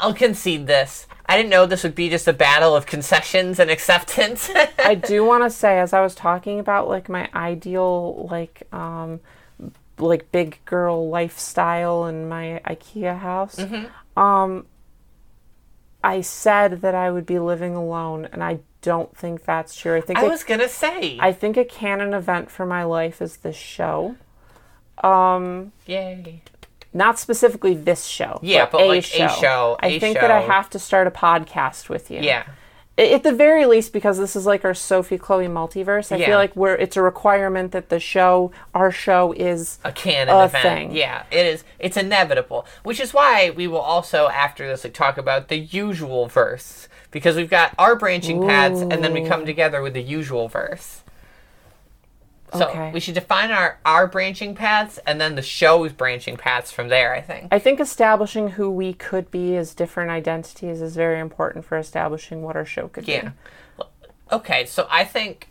[0.00, 1.06] I'll concede this.
[1.26, 4.50] I didn't know this would be just a battle of concessions and acceptance.
[4.78, 9.20] I do want to say, as I was talking about like my ideal like um
[9.98, 14.18] like big girl lifestyle in my IKEA house, Mm-hmm.
[14.18, 14.64] um,
[16.02, 19.96] I said that I would be living alone, and I don't think that's true.
[19.96, 21.18] I think I was gonna say.
[21.20, 24.14] I think a canon event for my life is this show.
[25.02, 26.42] Um, Yay.
[26.92, 28.38] Not specifically this show.
[28.42, 29.28] Yeah, but a like a show.
[29.28, 32.20] show, I a think that I have to start a podcast with you.
[32.20, 32.44] Yeah.
[32.96, 36.26] At the very least, because this is like our Sophie Chloe multiverse, I Yeah.
[36.26, 40.46] feel like we're it's a requirement that the show, our show, is a canon a
[40.46, 40.62] event.
[40.62, 40.92] thing.
[40.96, 41.62] Yeah, it is.
[41.78, 46.26] It's inevitable, which is why we will also after this like talk about the usual
[46.26, 50.48] verse because we've got our branching paths and then we come together with the usual
[50.48, 51.02] verse.
[52.54, 52.90] So Okay.
[52.92, 57.14] we should define our our branching paths and then the show's branching paths from there.
[57.14, 57.48] I think.
[57.52, 62.42] I think establishing who we could be as different identities is very important for establishing
[62.42, 63.20] what our show could Yeah.
[63.20, 63.26] be.
[63.78, 63.84] Yeah.
[64.30, 65.48] Okay, so I think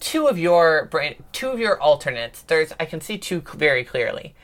[0.00, 2.42] two of your brain, two of your alternates.
[2.42, 4.34] There's I can see two very clearly.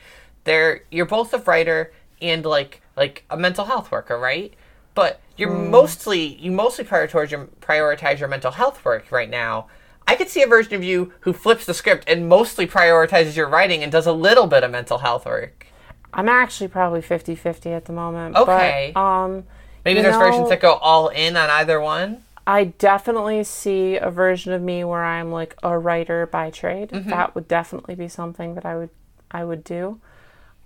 [0.43, 1.91] There, you're both a writer
[2.21, 4.53] and like like a mental health worker, right?
[4.95, 5.71] But you're hmm.
[5.71, 9.67] mostly you mostly prioritize your prioritize your mental health work right now.
[10.07, 13.49] I could see a version of you who flips the script and mostly prioritizes your
[13.49, 15.67] writing and does a little bit of mental health work.
[16.13, 18.35] I'm actually probably 50-50 at the moment.
[18.35, 18.91] Okay.
[18.93, 19.43] But, um,
[19.83, 22.23] Maybe there's versions that go all in on either one.
[22.47, 26.89] I definitely see a version of me where I'm like a writer by trade.
[26.89, 27.09] Mm-hmm.
[27.09, 28.89] That would definitely be something that I would
[29.29, 29.99] I would do.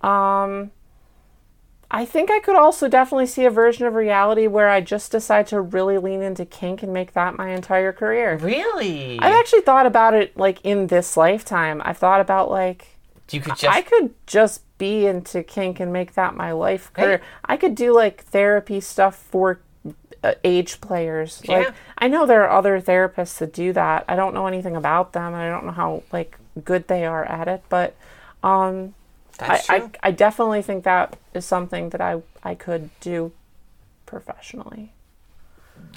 [0.00, 0.70] Um
[1.94, 5.46] I think I could also definitely see a version of reality where I just decide
[5.48, 8.38] to really lean into kink and make that my entire career.
[8.38, 9.20] Really?
[9.20, 11.82] I've actually thought about it like in this lifetime.
[11.84, 12.96] I've thought about like
[13.30, 17.18] you could just I could just be into kink and make that my life career.
[17.18, 17.24] Hey.
[17.44, 19.60] I could do like therapy stuff for
[20.24, 21.42] uh, age players.
[21.44, 21.58] Yeah.
[21.58, 24.06] Like I know there are other therapists that do that.
[24.08, 25.34] I don't know anything about them.
[25.34, 27.94] and I don't know how like good they are at it, but
[28.42, 28.94] um
[29.46, 29.90] That's I true.
[30.02, 33.32] I definitely think that is something that I I could do
[34.06, 34.92] professionally.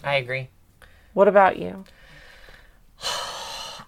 [0.04, 0.50] I agree.
[1.14, 1.86] What about you?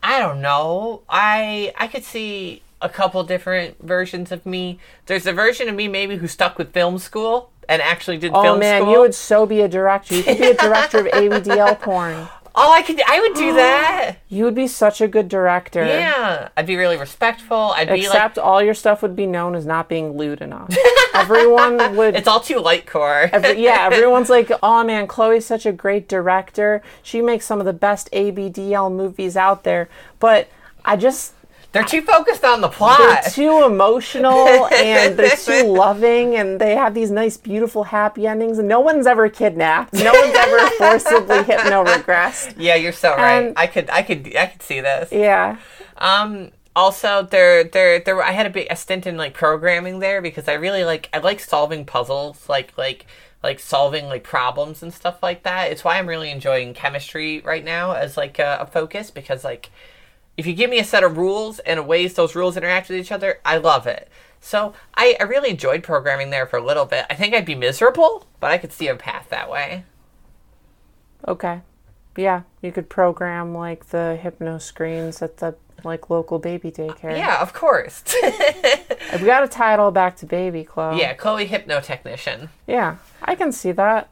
[0.03, 1.03] I don't know.
[1.09, 4.79] I I could see a couple different versions of me.
[5.07, 8.39] There's a version of me maybe who stuck with film school and actually did film.
[8.39, 8.93] Oh film man, school.
[8.93, 10.15] you would so be a director.
[10.15, 12.27] You could be a director of ABDL porn.
[12.59, 12.99] Oh, I could.
[13.07, 14.15] I would do that.
[14.29, 15.85] You would be such a good director.
[15.85, 17.55] Yeah, I'd be really respectful.
[17.75, 20.75] I'd be like, Except all your stuff would be known as not being lewd enough.
[21.13, 22.15] Everyone would.
[22.15, 23.29] it's all too light core.
[23.31, 26.81] every- yeah, everyone's like, oh man, Chloe's such a great director.
[27.03, 29.87] She makes some of the best ABDL movies out there.
[30.19, 30.47] But
[30.83, 31.33] I just,
[31.73, 32.97] They're too focused on the plot.
[32.97, 38.57] they're too emotional and they're too loving and they have these nice, beautiful, happy endings.
[38.57, 39.93] And no one's ever kidnapped.
[39.93, 42.55] No one's ever forcibly hypno regressed.
[42.57, 43.53] yeah, you're so right.
[43.55, 43.89] I could.
[43.89, 44.35] I could.
[44.35, 45.11] I could see this.
[45.11, 45.57] Yeah.
[45.97, 46.51] Um.
[46.75, 48.21] Also, there, there, there.
[48.21, 51.09] I had a bit a stint in like programming there because I really like.
[51.13, 53.05] I like solving puzzles, like, like,
[53.43, 55.71] like solving like problems and stuff like that.
[55.71, 59.69] It's why I'm really enjoying chemistry right now as like a, a focus because like,
[60.37, 63.11] if you give me a set of rules and ways those rules interact with each
[63.11, 64.09] other, I love it.
[64.39, 67.05] So I, I really enjoyed programming there for a little bit.
[67.09, 69.83] I think I'd be miserable, but I could see a path that way.
[71.27, 71.61] Okay.
[72.15, 77.15] Yeah, you could program like the hypno screens at the like local baby daycare.
[77.17, 78.03] Yeah, of course.
[79.19, 80.99] We got to tie it all back to baby Chloe.
[80.99, 82.49] yeah, Chloe hypno technician.
[82.67, 84.09] Yeah, I can see that.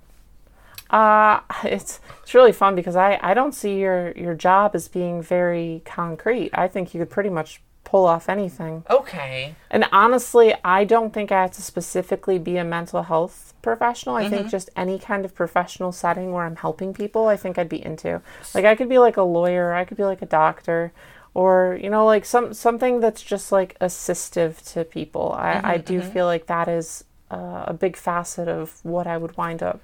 [0.90, 5.22] Uh, it's it's really fun because I I don't see your your job as being
[5.22, 6.52] very concrete.
[6.54, 8.84] I think you could pretty much pull off anything.
[8.90, 9.56] Okay.
[9.70, 14.16] And honestly, I don't think I have to specifically be a mental health professional.
[14.16, 17.70] I think just any kind of professional setting where I'm helping people, I think I'd
[17.70, 18.22] be into.
[18.54, 20.92] Like I could be like a lawyer, I could be like a doctor,
[21.34, 25.32] or you know, like some something that's just like assistive to people.
[25.34, 29.38] I, I do feel like that is uh, a big facet of what I would
[29.38, 29.80] wind up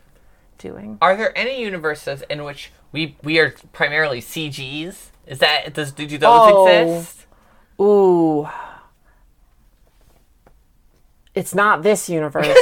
[0.62, 0.98] doing.
[1.02, 5.10] Are there any universes in which we we are primarily CGs?
[5.28, 6.68] Is that does do those Oh.
[6.68, 7.26] exist?
[7.80, 8.48] Ooh.
[11.34, 12.46] It's not this universe.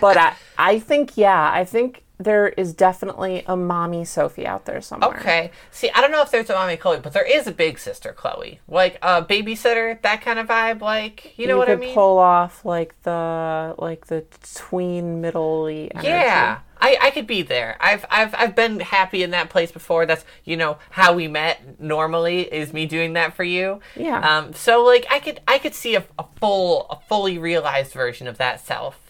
[0.00, 4.80] but I, I think, yeah, I think there is definitely a mommy Sophie out there
[4.80, 5.18] somewhere.
[5.20, 5.50] Okay.
[5.70, 8.12] See, I don't know if there's a mommy Chloe, but there is a big sister
[8.12, 10.80] Chloe, like a babysitter, that kind of vibe.
[10.80, 11.94] Like you know what could I mean?
[11.94, 14.24] pull off like the like the
[14.54, 16.08] tween middly energy.
[16.08, 16.60] yeah.
[16.78, 17.76] I, I could be there.
[17.80, 20.04] I've I've I've been happy in that place before.
[20.04, 23.80] That's you know how we met normally is me doing that for you.
[23.94, 24.20] Yeah.
[24.20, 24.52] Um.
[24.52, 28.36] So like I could I could see a, a full a fully realized version of
[28.38, 29.00] that self.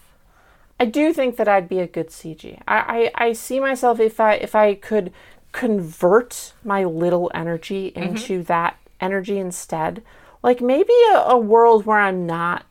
[0.79, 2.61] I do think that I'd be a good CG.
[2.67, 5.11] I, I, I see myself if I if I could
[5.51, 8.09] convert my little energy mm-hmm.
[8.09, 10.03] into that energy instead.
[10.43, 12.65] Like maybe a, a world where I'm not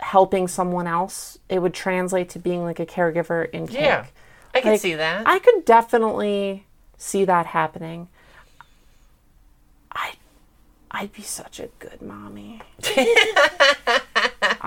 [0.00, 3.80] helping someone else, it would translate to being like a caregiver in kink.
[3.80, 4.06] Yeah.
[4.54, 5.26] I can Like, see that.
[5.26, 8.08] I could definitely see that happening.
[9.92, 10.14] I
[10.90, 12.62] I'd be such a good mommy.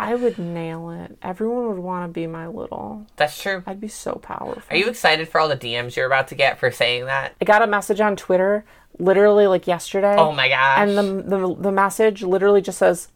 [0.01, 1.15] I would nail it.
[1.21, 3.05] Everyone would want to be my little.
[3.17, 3.61] That's true.
[3.67, 4.63] I'd be so powerful.
[4.71, 7.35] Are you excited for all the DMs you're about to get for saying that?
[7.39, 8.65] I got a message on Twitter
[8.97, 10.15] literally like yesterday.
[10.17, 10.79] Oh my gosh.
[10.79, 13.09] And the, the the message literally just says,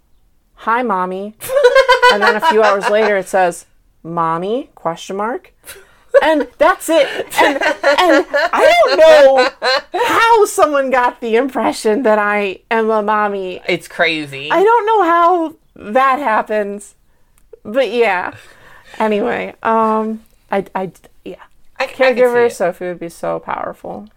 [0.53, 1.33] "Hi, mommy,"
[2.13, 3.65] and then a few hours later it says,
[4.03, 5.53] "Mommy?" question mark.
[6.21, 7.07] And that's it.
[7.41, 13.59] And, and I don't know how someone got the impression that I am a mommy.
[13.67, 14.49] it's crazy.
[14.49, 16.95] I don't know how that happens,
[17.63, 18.35] but yeah.
[18.99, 20.91] Anyway, um, I, I,
[21.23, 21.43] yeah.
[21.77, 22.53] I, I Caregiver it.
[22.53, 24.07] Sophie would be so powerful.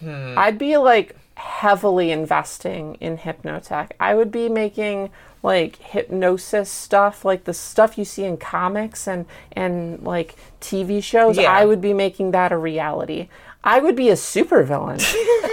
[0.00, 0.34] Hmm.
[0.36, 3.90] I'd be like heavily investing in hypnotech.
[3.98, 5.10] I would be making
[5.42, 11.36] like hypnosis stuff, like the stuff you see in comics and and like TV shows.
[11.36, 11.52] Yeah.
[11.52, 13.28] I would be making that a reality.
[13.62, 15.00] I would be a supervillain.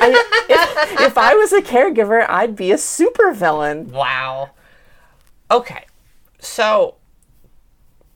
[0.02, 3.88] I, if, if I was a caregiver, I'd be a supervillain.
[3.88, 4.52] Wow.
[5.50, 5.86] Okay.
[6.40, 6.96] So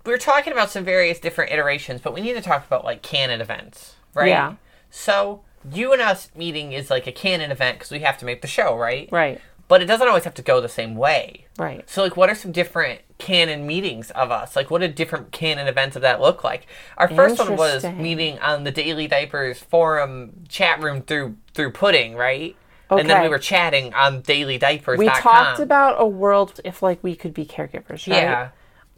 [0.06, 3.42] we're talking about some various different iterations, but we need to talk about like canon
[3.42, 4.30] events, right?
[4.30, 4.56] Yeah.
[4.90, 5.42] So
[5.72, 8.48] you and us meeting is like a canon event because we have to make the
[8.48, 9.10] show, right?
[9.12, 9.40] Right.
[9.68, 11.46] But it doesn't always have to go the same way.
[11.58, 11.90] Right.
[11.90, 14.56] So like what are some different canon meetings of us?
[14.56, 16.68] Like what did different canon events of that look like?
[16.98, 22.16] Our first one was meeting on the Daily Diapers forum chat room through through pudding,
[22.16, 22.56] right?
[23.00, 24.98] And then we were chatting on dailydiapers.com.
[24.98, 28.24] We talked about a world if like we could be caregivers, right?
[28.24, 28.50] Yeah.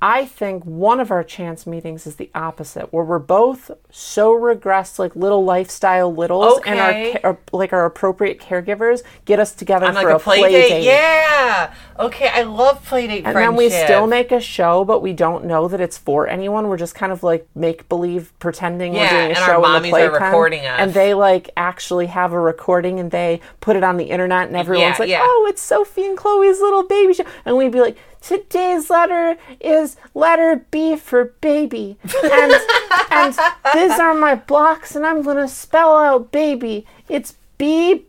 [0.05, 4.99] I think one of our chance meetings is the opposite, where we're both so regressed,
[4.99, 7.13] like little lifestyle littles, and Okay.
[7.23, 10.19] our, uh, our like our appropriate caregivers get us together on for like a, a
[10.19, 10.83] play, date.
[10.83, 11.73] Yeah.
[11.97, 13.49] Okay, I love play date And friendship.
[13.51, 16.67] then we still make a show, but we don't know that it's for anyone.
[16.67, 19.55] We're just kind of like make believe, pretending Yeah, we're doing a and our show
[19.55, 20.21] in the mommies are playpen.
[20.27, 20.79] recording us.
[20.81, 24.57] And they like actually have a recording and they put it on the internet, and
[24.57, 25.21] everyone's like, yeah.
[25.23, 27.95] "Oh, it's Sophie and Chloe's little baby show," and we'd be like.
[28.25, 32.53] Today's letter is letter B for baby, and
[33.11, 33.33] and
[33.73, 36.85] these are my blocks, and I'm gonna spell out baby.
[37.09, 38.05] It's B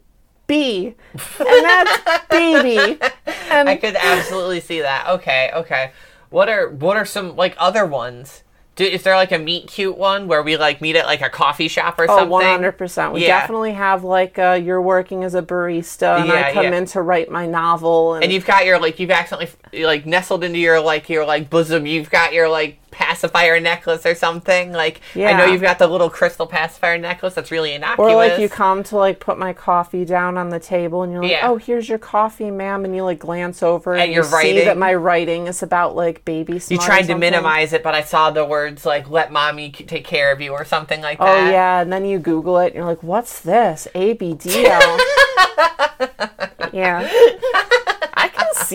[0.47, 2.99] B, and that's baby.
[3.51, 5.09] And I could absolutely see that.
[5.09, 5.93] Okay, okay.
[6.31, 8.44] What are what are some like other ones?
[8.77, 11.31] Do, is there like a meet cute one where we like meet at like a
[11.31, 12.29] coffee shop or Oh, something?
[12.31, 13.13] one hundred percent.
[13.13, 13.39] We Yeah.
[13.41, 16.75] definitely have like uh, you're working as a barista, and Yeah, I come yeah.
[16.77, 19.51] in to write my novel, and, And you've got your like you've accidentally
[19.85, 21.87] like nestled into your like your like bosom.
[21.87, 24.73] You've got your like pacifier necklace or something.
[24.73, 25.29] Like yeah.
[25.29, 28.13] I know you've got the little crystal pacifier necklace that's really innocuous.
[28.13, 31.23] or like you come to like put my coffee down on the table, and you're
[31.23, 31.49] like, Yeah.
[31.49, 34.65] "Oh, here's your coffee, ma'am," and you like glance over and, And you you're see
[34.65, 36.61] that my writing is about like baby.
[36.69, 40.33] You tried to minimize it, but I saw the words like "let mommy take care
[40.33, 41.49] of you" or something like oh, that.
[41.49, 43.89] Oh yeah, and then you Google it, and you're like, "What's this?
[43.95, 44.99] ABDL."
[46.73, 47.01] yeah,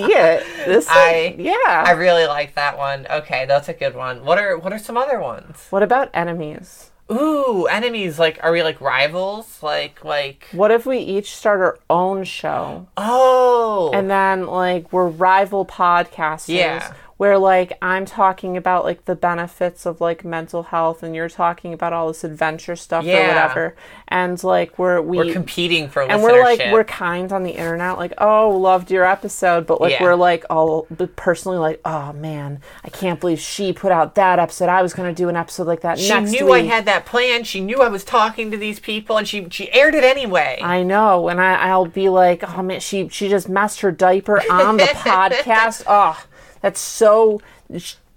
[0.07, 0.43] see it.
[0.65, 1.83] This, I- yeah.
[1.85, 3.07] I really like that one.
[3.09, 4.23] Okay, that's a good one.
[4.25, 5.67] What are what are some other ones?
[5.69, 6.91] what about enemies?
[7.11, 8.19] Ooh, enemies.
[8.19, 9.63] Like, are we like rivals?
[9.63, 10.47] Like, like.
[10.51, 12.87] What if we each start our own show?
[12.97, 13.89] Oh.
[13.93, 16.93] and then like we're rival podcasters Yeah.
[17.19, 21.73] Where like i'm talking about like the benefits of like mental health and you're talking
[21.73, 23.27] about all this adventure stuff or Yeah.
[23.27, 23.75] whatever
[24.07, 27.97] and like we're we we're competing for and we're like we're kind on the internet
[27.97, 30.03] like oh loved your episode but like Yeah.
[30.03, 34.69] we're like all personally like oh man i can't believe she put out that episode
[34.69, 36.85] i was going to do an episode like that She next knew week I had
[36.85, 37.43] that plan.
[37.43, 40.59] She knew I was talking to these people, and she she aired it anyway.
[40.63, 44.41] I know, and I, I'll be like, oh man, she she just messed her diaper
[44.49, 45.83] on the podcast.
[45.85, 46.23] Oh,
[46.61, 47.41] that's so.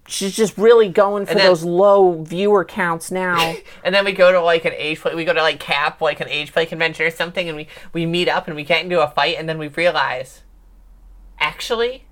[0.09, 3.55] She's just really going for then- those low viewer counts now.
[3.85, 5.15] and then we go to like an age play.
[5.15, 8.05] We go to like Cap, like an age play convention or something, and we we
[8.05, 10.43] meet up and we get into a fight, and then we realize,
[11.39, 12.05] actually,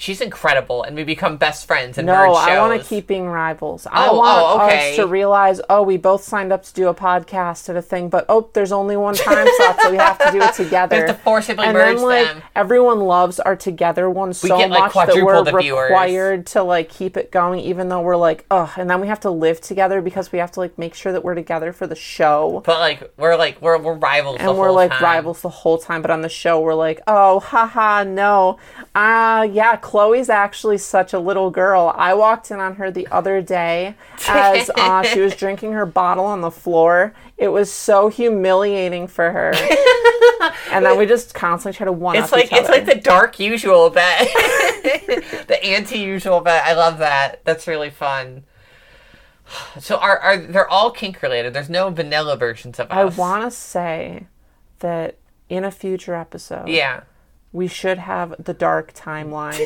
[0.00, 1.98] She's incredible, and we become best friends.
[1.98, 2.36] And No, shows.
[2.38, 3.84] I want to keep being rivals.
[3.90, 4.30] I Oh, want
[4.62, 4.90] oh, okay.
[4.90, 8.08] us to realize, oh, we both signed up to do a podcast at a thing,
[8.08, 10.94] but oh, there's only one time slot, so we have to do it together.
[11.04, 12.42] have to forcibly and merge then, like, them.
[12.54, 15.90] everyone loves our together one so get, like, much that we're quadruple the viewers.
[15.90, 19.18] required to like keep it going, even though we're like, oh, and then we have
[19.20, 21.96] to live together because we have to like make sure that we're together for the
[21.96, 22.62] show.
[22.64, 24.36] But like we're like we're we're rivals.
[24.38, 25.02] the and we're like time.
[25.02, 28.58] rivals the whole time, but on the show we're like, oh, haha, no,
[28.94, 31.94] uh, yeah, Chloe's actually such a little girl.
[31.96, 33.94] I walked in on her the other day
[34.28, 37.14] as uh, she was drinking her bottle on the floor.
[37.38, 39.52] It was so humiliating for her,
[40.72, 42.78] and then we just constantly try to one It's up like each it's other.
[42.78, 44.28] like the dark usual bet,
[45.46, 46.64] the anti-usual bet.
[46.64, 47.44] I love that.
[47.44, 48.44] That's really fun.
[49.80, 51.54] So are are they're all kink related?
[51.54, 52.96] There's no vanilla versions of us.
[52.96, 54.26] I want to say
[54.80, 55.16] that
[55.48, 57.02] in a future episode, Yeah,
[57.52, 59.58] we should have the dark timeline.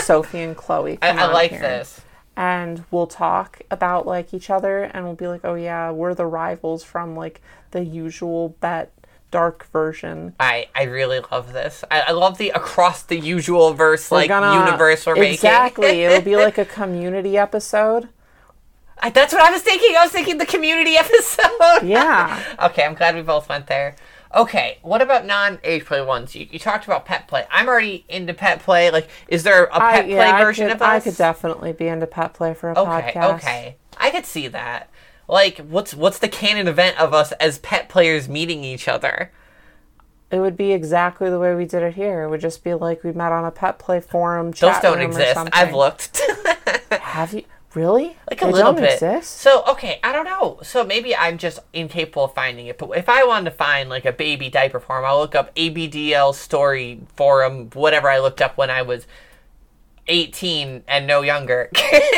[0.02, 0.98] Sophie and Chloe.
[1.02, 1.60] I, I like here.
[1.60, 2.00] this.
[2.36, 6.26] and we'll talk about like each other and we'll be like oh yeah we're the
[6.26, 7.40] rivals from like
[7.70, 8.92] the usual bet
[9.30, 11.82] dark version I I really love this.
[11.90, 16.00] I, I love the across the usual verse We're like gonna- universe we're exactly making.
[16.04, 18.08] it'll be like a community episode
[19.02, 19.94] I, that's what I was thinking.
[19.94, 21.82] I was thinking the community episode.
[21.82, 23.94] yeah Okay, I'm glad we both went there.
[24.36, 26.34] Okay, what about non-age play ones?
[26.34, 27.46] You, you talked about pet play.
[27.50, 28.90] I'm already into pet play.
[28.90, 30.88] Like, is there a pet yeah, play I version could, of us?
[30.88, 33.76] I could definitely be into pet play for a Okay, podcast okay, okay.
[33.96, 34.90] I could see that.
[35.26, 39.32] Like, what's what's the canon event of us as pet players meeting each other?
[40.30, 43.04] it would be exactly the way we did it here it would just be like
[43.04, 45.38] we met on a pet play forum Those don't exist.
[45.52, 46.20] I've looked.
[46.90, 47.44] have you
[47.76, 48.94] really like a They little bit.
[48.94, 49.34] exist?
[49.38, 50.58] So okay, I don't know.
[50.62, 52.78] So maybe I'm just incapable of finding it.
[52.78, 56.34] But if I wanted to find like a baby diaper forum, I'll look up ABDL
[56.34, 59.06] story forum, whatever I looked up when I was
[60.08, 61.70] 18 and no younger.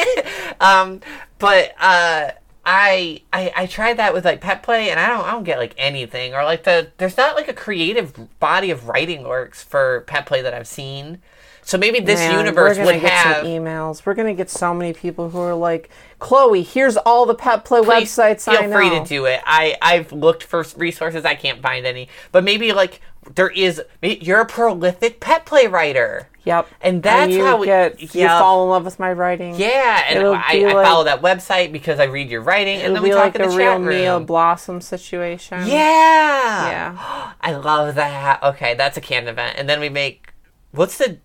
[0.61, 1.01] um,
[1.39, 2.31] but uh,
[2.65, 5.59] I, I I tried that with like pet play, and I don't I don't get
[5.59, 10.03] like anything or like the there's not like a creative body of writing works for
[10.07, 11.21] pet play that I've seen.
[11.69, 13.37] So maybe this Man, universe we're gonna would get have.
[13.37, 14.07] some emails.
[14.07, 17.83] We're gonna get so many people who are like, "Chloe, here's all the pet play
[17.83, 19.43] Please websites feel I know." free to do it.
[19.45, 21.27] I I've looked for resources.
[21.27, 22.09] I can't find any.
[22.33, 23.03] But maybe like
[23.35, 23.83] there is.
[24.01, 26.31] You're a prolific pet play writer.
[26.45, 28.39] Yep, And that's you how we- get you yeah.
[28.39, 29.55] fall in love with my writing.
[29.57, 33.11] Yeah, and I, like- follow that website because I read your writing, and then we
[33.11, 34.25] talk like in a the real chat Mia room.
[34.25, 35.67] Blossom situation.
[35.67, 37.33] Yeah, yeah.
[37.43, 38.43] I love that.
[38.43, 40.33] Okay, that's a canon event, and then we make.
[40.73, 41.19] What's the?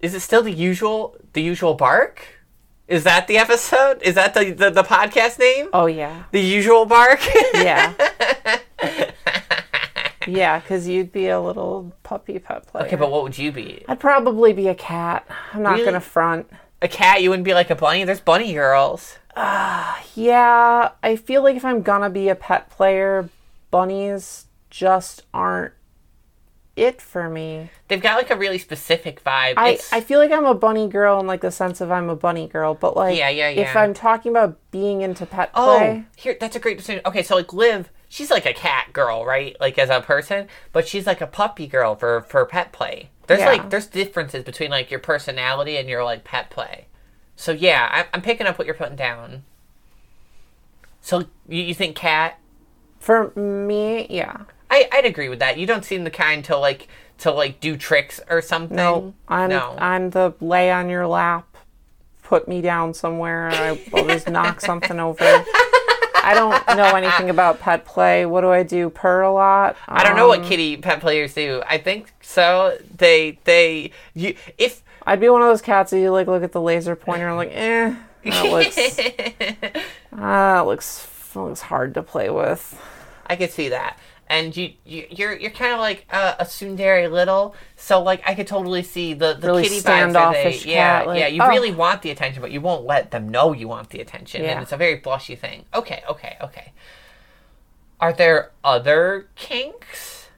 [0.00, 1.16] Is it still the usual?
[1.34, 2.22] The usual bark?
[2.88, 4.02] Is that the episode?
[4.02, 5.68] Is that the the, the podcast name?
[5.72, 7.20] Oh yeah, The usual bark.
[7.54, 7.92] yeah,
[10.26, 10.58] yeah.
[10.60, 12.86] Because you'd be a little puppy pet player.
[12.86, 13.84] okay, but what would you be?
[13.88, 15.26] I'd probably be a cat.
[15.52, 15.84] I'm not Really?
[15.84, 16.50] gonna front.
[16.82, 17.22] A cat?
[17.22, 18.04] You wouldn't be like a bunny?
[18.04, 19.18] There's bunny girls.
[19.36, 23.28] Uh, yeah, I feel like if I'm gonna be a pet player,
[23.70, 25.72] bunnies just aren't
[26.80, 27.70] it for me.
[27.88, 29.54] They've got like a really specific vibe.
[29.56, 32.08] I, It's- I feel like I'm a bunny girl in like the sense of I'm
[32.08, 33.70] a bunny girl, but like Yeah, yeah, yeah.
[33.70, 33.76] if.
[33.76, 37.02] I'm talking about being into pet oh, play, here that's a great decision.
[37.04, 39.56] Okay, so like Liv, she's like a cat girl, right?
[39.60, 43.10] Like as a person, but she's like a puppy girl for for pet play.
[43.26, 43.48] There's Yeah.
[43.48, 46.86] like there's differences between like your personality and your like pet play.
[47.36, 49.44] So yeah, I'm, I'm picking up what you're putting down.
[51.00, 52.38] So you, you think cat?
[52.98, 54.36] for me, yeah.
[54.70, 55.58] I I'd agree with that.
[55.58, 58.76] You don't seem the kind to like to like do tricks or something.
[58.76, 59.74] No, I'm no.
[59.78, 61.56] I'm the lay on your lap,
[62.22, 65.44] put me down somewhere, and I will just knock something over.
[66.22, 68.26] I don't know anything about pet play.
[68.26, 68.90] What do I do?
[68.90, 69.76] Purr a lot.
[69.88, 71.62] I don't know what Um, kitty pet players do.
[71.66, 72.76] I think so.
[72.96, 76.52] They they you if I'd be one of those cats that you like look at
[76.52, 77.94] the laser pointer and like, eh,
[78.24, 78.78] that looks,
[80.12, 82.80] ah, that looks that looks hard to play with.
[83.26, 83.98] I could see that.
[84.30, 88.36] And you, you you're you're kind of like a, a tsundere little, so like I
[88.36, 89.82] could totally see the the Really kitty vibes.
[89.82, 91.26] They, standoffish yeah, cat, like, yeah.
[91.26, 91.48] You oh.
[91.48, 94.52] really want the attention, but you won't let them know you want the attention, Yeah.
[94.52, 95.64] and it's a very blushy thing.
[95.74, 96.72] Okay, okay, okay.
[97.98, 100.28] Are there other kinks?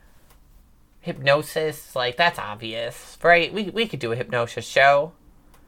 [1.03, 3.53] Hypnosis, like that's obvious, right?
[3.53, 5.13] We we could do a hypnosis show.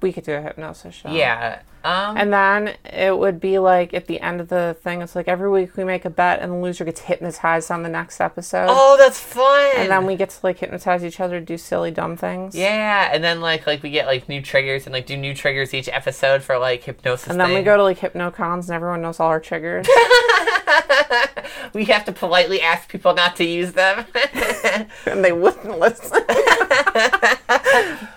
[0.01, 1.11] We could do a hypnosis show.
[1.11, 1.61] Yeah.
[1.85, 2.16] Um.
[2.16, 5.51] And then it would be like at the end of the thing, it's like every
[5.51, 8.68] week we make a bet and the loser gets hypnotized on the next episode.
[8.70, 9.72] oh, that's fun.
[9.76, 12.55] And then we get to like hypnotize each other, do silly dumb things.
[12.55, 15.74] Yeah, and then like like we get like new triggers and like do new triggers
[15.74, 17.28] each episode for like hypnosis.
[17.28, 19.87] And then we go to like hypnocons and everyone knows all our triggers.
[21.74, 24.07] we have to politely ask people not to use them.
[25.07, 26.22] and they wouldn't listen.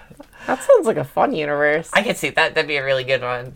[0.47, 1.89] That sounds like a fun universe.
[1.93, 2.55] I could see that.
[2.55, 3.55] That'd be a really good one.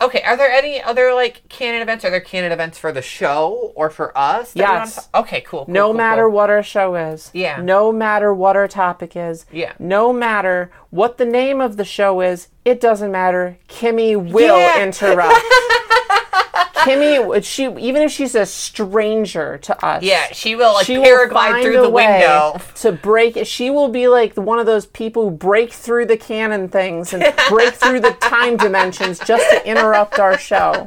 [0.00, 2.04] Okay, are there any other like canon events?
[2.04, 4.54] Are there canon events for the show or for us?
[4.54, 5.08] Yes.
[5.14, 5.64] Okay, cool.
[5.64, 6.32] cool, no cool, matter cool.
[6.32, 7.30] what our show is.
[7.32, 7.62] Yeah.
[7.62, 9.46] No matter what our topic is.
[9.50, 9.72] Yeah.
[9.78, 13.56] No matter what the name of the show is, it doesn't matter.
[13.68, 14.82] Kimmy will Yeah.
[14.82, 15.32] interrupt.
[16.86, 20.02] Kimmy, she even if she's a stranger to us.
[20.02, 22.60] Yeah, she will like she will paraglide find through the window.
[22.76, 23.46] to break.
[23.46, 27.22] She will be like one of those people who break through the canon things and
[27.48, 30.86] break through the time dimensions just to interrupt our show.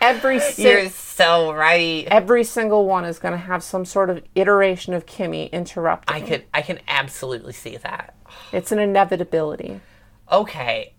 [0.00, 2.06] Every You're si- so right.
[2.10, 6.14] every single one is going to have some sort of iteration of Kimmy interrupting.
[6.14, 8.14] I could, I can absolutely see that.
[8.52, 9.80] It's an inevitability.
[10.30, 10.92] Okay,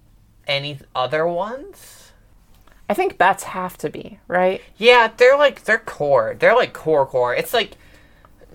[0.48, 2.07] any other ones?
[2.90, 4.62] I think bets have to be right.
[4.78, 6.36] Yeah, they're like they're core.
[6.40, 7.36] They're like core core.
[7.36, 7.72] It's like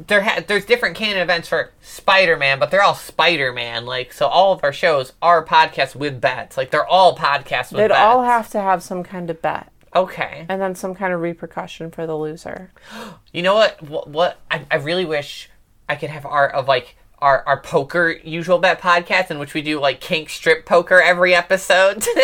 [0.06, 3.84] there ha- there's different canon events for Spider-Man, but they're all Spider-Man.
[3.84, 6.56] Like so, all of our shows are podcasts with bets.
[6.56, 8.00] Like they're all podcasts with They'd bets.
[8.00, 10.46] all have to have some kind of bet, Okay.
[10.48, 12.72] and then some kind of repercussion for the loser.
[13.34, 13.80] You know what?
[13.82, 15.48] What, what I, I really wish
[15.88, 19.62] I could have art of like our, our poker usual bet podcast in which we
[19.62, 22.04] do like kink strip poker every episode.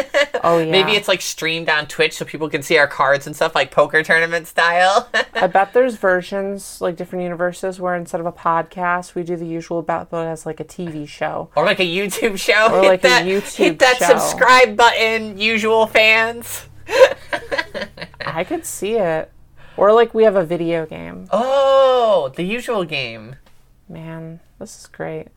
[0.44, 0.70] Oh, yeah.
[0.70, 3.72] Maybe it's like streamed on Twitch so people can see our cards and stuff like
[3.72, 5.08] poker tournament style.
[5.34, 9.44] I bet there's versions, like different universes, where instead of a podcast, we do the
[9.46, 11.50] usual bet, but as like a TV show.
[11.56, 12.68] or like a YouTube show.
[12.72, 14.06] Or hit like a that, YouTube hit that show.
[14.06, 16.66] subscribe button, usual fans.
[18.20, 19.30] I could see it.
[19.76, 21.28] Or like we have a video game.
[21.32, 23.36] Oh, the usual game.
[23.88, 25.28] Man, this is great.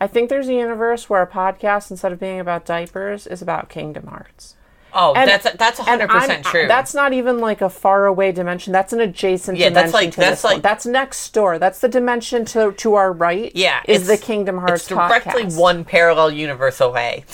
[0.00, 3.68] I think there's a universe where a podcast, instead of being about diapers, is about
[3.70, 4.54] Kingdom Hearts.
[4.92, 6.66] Oh, And- that's that's hundred percent true.
[6.68, 8.72] That's not even like a far away dimension.
[8.72, 10.52] That's an adjacent Yeah, dimension that's like- that's this one.
[10.54, 11.58] like- That's next door.
[11.58, 13.52] That's the dimension to to our right.
[13.54, 15.58] Yeah, is the Kingdom Hearts it's directly podcast.
[15.60, 17.24] one parallel universe away.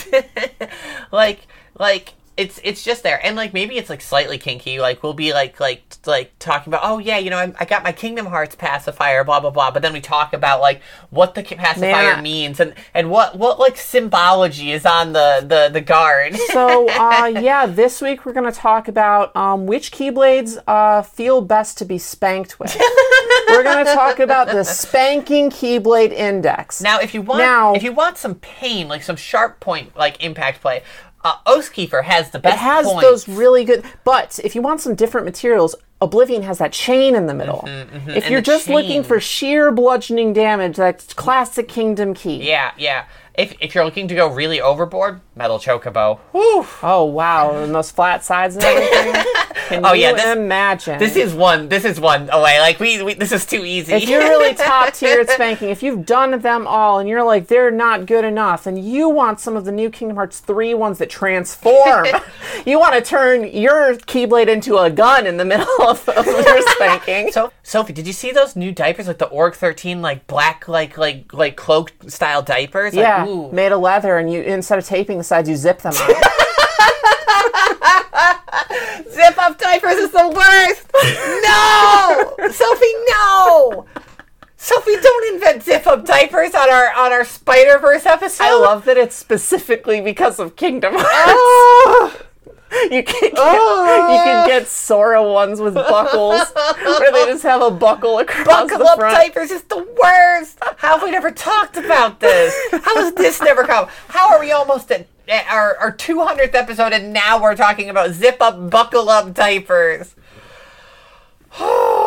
[1.12, 1.46] like
[1.78, 4.80] like it's it's just there, and like maybe it's like slightly kinky.
[4.80, 7.82] Like we'll be like like like talking about oh yeah you know I, I got
[7.82, 10.80] my Kingdom Hearts pacifier blah blah blah, but then we talk about like
[11.10, 15.68] what the pacifier Man, means and and what what like symbology is on the the
[15.72, 16.34] the guard.
[16.52, 21.40] So uh, yeah, this week we're going to talk about um, which keyblades uh, feel
[21.40, 22.74] best to be spanked with.
[23.48, 26.80] we're going to talk about the spanking keyblade index.
[26.80, 30.22] Now, if you want, Now- if you want some pain, like some sharp point, like
[30.22, 30.82] impact play,
[31.24, 32.54] uh, Oathkeeper has the best.
[32.56, 33.02] it has points.
[33.02, 33.84] those really good.
[34.04, 37.62] But if you want some different materials, Oblivion has that chain in the middle.
[37.66, 38.74] If Mm-hmm, And you're just chain.
[38.74, 42.42] looking for sheer bludgeoning damage, that's classic Kingdom Key.
[42.48, 43.04] Yeah, yeah.
[43.34, 46.18] If if you're looking to go really overboard, Metal Chocobo.
[46.32, 46.66] Whew.
[46.82, 49.24] Oh wow, and those flat sides and everything.
[49.68, 50.98] Can Oh, you yeah, this- imagine?
[50.98, 51.70] This is one.
[51.70, 52.60] This is one away.
[52.60, 53.94] Like we, we this is too easy.
[53.94, 57.46] if you're really top tier at spanking, if you've done them all and you're like
[57.46, 60.98] they're not good enough, and you want some of the new Kingdom Hearts 3 ones
[60.98, 62.06] that transform,
[62.66, 66.60] you want to turn your Keyblade into a gun in the middle of, of your
[66.72, 67.32] spanking.
[67.32, 70.98] so Sophie, did you see those new diapers, like the Org thirteen, like black, like
[70.98, 72.92] like like cloak style diapers?
[72.92, 73.52] Like, yeah, ooh.
[73.52, 76.14] made of leather, and you instead of taping the sides, you zip them on.
[79.10, 80.90] Zip up diapers is the worst.
[81.44, 83.86] no, Sophie, no.
[84.56, 88.44] Sophie, don't invent zip up diapers on our on our Spider Verse episode.
[88.44, 91.04] I love that it's specifically because of Kingdom Hearts.
[91.06, 92.22] Oh.
[92.90, 93.84] You can get, Oh.
[94.12, 94.46] you can ah.
[94.46, 96.40] get Sora ones with buckles,
[96.82, 98.98] where they just have a buckle across Buckle the front.
[98.98, 100.58] Buckle up diapers is the worst.
[100.78, 102.54] How have we never talked about this?
[102.70, 103.88] How has this never come?
[104.08, 105.06] How are we almost at,
[105.50, 110.14] our our two hundredth episode and now we're talking about zip up, buckle up diapers?
[111.60, 112.01] Oh.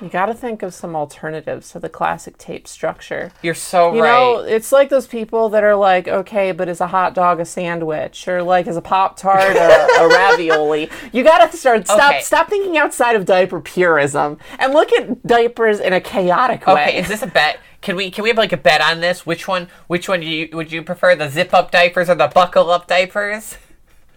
[0.00, 3.32] You got to think of some alternatives to the classic tape structure.
[3.42, 4.08] You're so You right.
[4.10, 7.44] know, it's like those people that are like, okay, but is a hot dog a
[7.44, 10.88] sandwich, or like is a pop tart a, a ravioli?
[11.12, 12.20] You got to start stop Okay.
[12.20, 16.74] stop thinking outside of diaper purism and look at diapers in a chaotic way.
[16.74, 17.58] Okay, is this a bet?
[17.80, 19.26] Can we can we have like a bet on this?
[19.26, 22.28] Which one which one do you would you prefer the zip up diapers or the
[22.28, 23.56] buckle up diapers?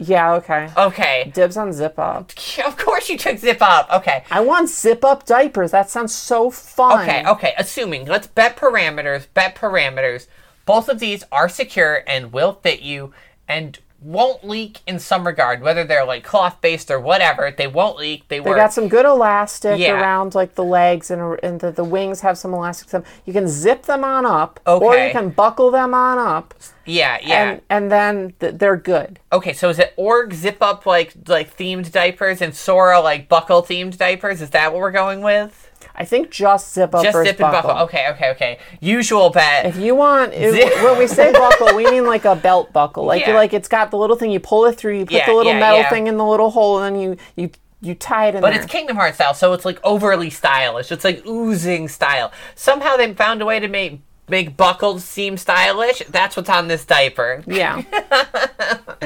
[0.03, 0.69] Yeah, okay.
[0.75, 1.31] Okay.
[1.33, 2.31] Dibs on zip up.
[2.65, 3.89] Of course you took zip up.
[3.91, 4.23] Okay.
[4.31, 5.71] I want zip up diapers.
[5.71, 7.01] That sounds so fun.
[7.07, 7.53] Okay, okay.
[7.57, 10.27] Assuming let's bet parameters, bet parameters.
[10.65, 13.13] Both of these are secure and will fit you
[13.47, 17.51] and won't leak in some regard, whether they're like cloth based or whatever.
[17.55, 18.27] They won't leak.
[18.29, 18.57] They, They work.
[18.57, 19.99] got some good elastic Yeah.
[19.99, 23.03] around like the legs and, and the, the wings have some elastic stuff.
[23.25, 26.55] You can zip them on up, or you can buckle them on up,
[26.91, 27.43] yeah, yeah.
[27.51, 29.19] and and then th- they're good.
[29.31, 33.63] okay, so is it org zip up like like themed diapers and Sora like buckle
[33.63, 34.41] themed diapers?
[34.41, 35.69] Is that what we're going with?
[35.95, 37.71] I think just zip up Just zip and buckle.
[37.85, 38.59] Okay, okay, okay.
[38.79, 39.65] Usual bet.
[39.65, 43.03] If you want, if, when we say buckle, we mean like a belt buckle.
[43.05, 43.35] Like Yeah.
[43.35, 44.99] like it's got the little thing you pull it through.
[44.99, 47.17] You put Yeah, the little yeah, metal thing in the little hole, and then you
[47.35, 47.49] you
[47.81, 48.61] you tie it in But there.
[48.61, 50.91] it's Kingdom Hearts style, so it's like overly stylish.
[50.91, 52.31] It's like oozing style.
[52.55, 56.01] Somehow they found a way to make make buckles seem stylish.
[56.09, 57.43] That's what's on this diaper.
[57.47, 57.81] yeah.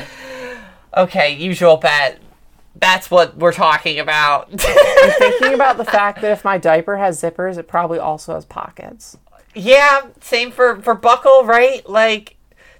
[0.98, 2.20] Okay, usual bet.
[2.78, 4.48] That's what we're talking about.
[4.52, 8.46] I'm thinking about the fact that if my diaper has zippers, it probably also has
[8.46, 9.18] pockets.
[9.54, 11.88] yeah, same for for buckle, right?
[11.90, 12.35] Like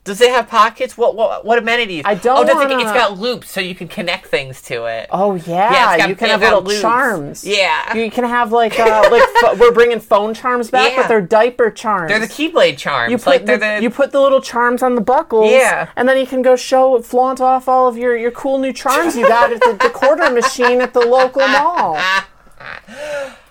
[0.06, 0.98] does it have pockets?
[0.98, 2.04] What what what amenities?
[2.06, 4.86] I don't Oh, does it, wanna- it's got loops so you can connect things to
[4.86, 5.08] it.
[5.12, 6.80] Oh yeah, Yeah, got- you can have little loops.
[6.80, 7.44] charms.
[7.44, 7.94] Yeah.
[7.96, 11.02] you can have like uh, like pho- we're bringing phone charms back, Yeah.
[11.02, 12.10] but they're diaper charms.
[12.10, 13.12] They're the Keyblade charms.
[13.12, 15.90] You put like the, the you put the little charms on the buckles, Yeah.
[15.96, 19.18] and then you can go show flaunt off all of your, your cool new charms
[19.18, 22.00] you got at the, the quarter machine at the local mall.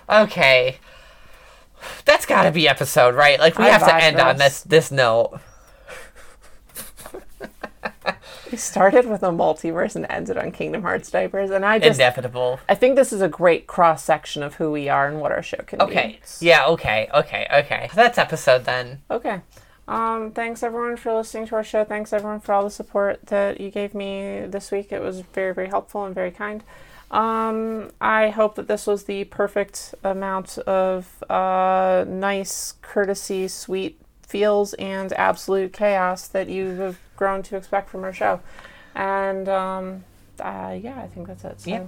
[0.09, 0.77] Okay.
[2.05, 3.39] That's got to be episode, right?
[3.39, 5.39] Like we I have to end on this this note.
[8.51, 12.59] We started with a multiverse and ended on Kingdom Hearts diapers, and I just Inevitable.
[12.69, 15.41] I think this is a great cross section of who we are and what our
[15.41, 16.19] show can Okay.
[16.39, 16.45] be.
[16.45, 17.09] Yeah, okay.
[17.13, 17.47] Okay.
[17.51, 17.89] Okay.
[17.95, 19.01] That's episode then.
[19.09, 19.41] Okay.
[19.87, 21.83] Um, thanks everyone for listening to our show.
[21.83, 24.91] Thanks everyone for all the support that you gave me this week.
[24.91, 26.63] It was very, very helpful and very kind.
[27.11, 34.73] Um, I hope that this was the perfect amount of uh, nice, courtesy, sweet feels
[34.75, 38.41] and absolute chaos that you have grown to expect from our show.
[38.93, 40.03] And um,
[40.39, 41.61] uh, yeah, I think that's it.
[41.61, 41.69] So.
[41.69, 41.87] Yeah.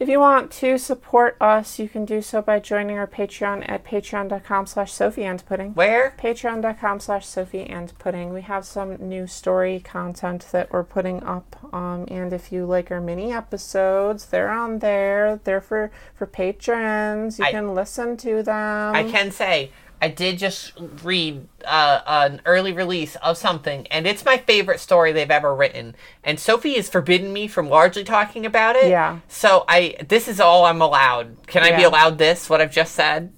[0.00, 3.84] If you want to support us, you can do so by joining our Patreon at
[3.84, 6.14] patreon.com slash Sophie and Pudding Where?
[6.18, 11.56] patreon.com slash sophie and pudding we have some new story content that we're putting up
[11.72, 17.38] um, and if you like our mini episodes they're on there they're for for patrons
[17.38, 19.70] you I- can listen to them I can say
[20.04, 25.12] I did just read uh, an early release of something, and it's my favorite story
[25.12, 25.96] they've ever written.
[26.22, 28.90] And Sophie has forbidden me from largely talking about it.
[28.90, 29.20] Yeah.
[29.28, 31.46] So I, this is all I'm allowed.
[31.46, 32.50] Can I be allowed this?
[32.50, 33.32] What I've just said,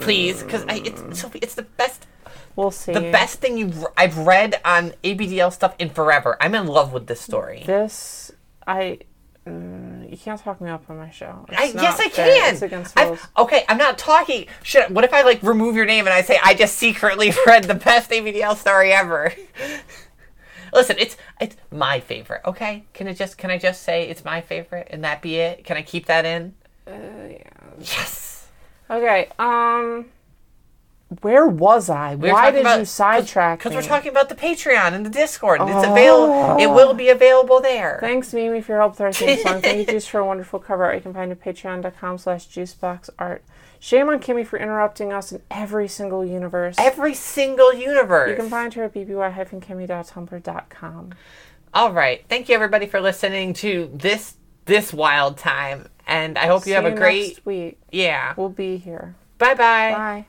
[0.00, 1.40] please, because it's Sophie.
[1.42, 2.06] It's the best,
[2.56, 6.38] we'll see the best thing you I've read on ABDL stuff in forever.
[6.40, 7.64] I'm in love with this story.
[7.66, 8.32] this
[8.66, 8.98] i
[9.46, 12.28] mm, you can't talk me up on my show I, yes, I can.
[12.96, 14.46] I've- okay, I'm not talking.
[14.62, 17.64] Should what if I like remove your name and I say I just secretly read
[17.64, 19.32] the best ABDL story ever?
[20.72, 22.40] Listen, it's it's my favorite.
[22.46, 25.64] Okay, can it just can I just say it's my favorite and that be it?
[25.64, 26.54] Can I keep that in?
[26.86, 26.92] Uh,
[27.80, 28.48] Yes.
[28.90, 30.06] okay um
[31.20, 34.92] where was i We why did about- you sidetrack Because we're talking about the Patreon
[34.94, 35.60] and the Discord.
[35.60, 36.32] And It's available.
[36.34, 36.58] Oh.
[36.58, 37.98] It will be available there.
[38.00, 39.60] Thanks, Mimi, for your help with our theme song.
[39.60, 40.94] Thank you, Juice, for a wonderful cover art.
[40.96, 43.40] You can find it at patreon.com slash juiceboxart.
[43.78, 46.76] Shame on Kimmy for interrupting us in every single universe.
[46.78, 48.30] Every single universe.
[48.30, 51.10] you can find her at bby-kimmy.tumblr.com.
[51.74, 52.24] All right.
[52.28, 54.36] Thank you everybody for listening to this
[54.66, 57.78] this wild time, and I hope See you have a great week.
[57.90, 58.34] yeah.
[58.36, 59.16] We'll be here.
[59.38, 59.92] Bye bye.
[59.92, 60.26] Bye.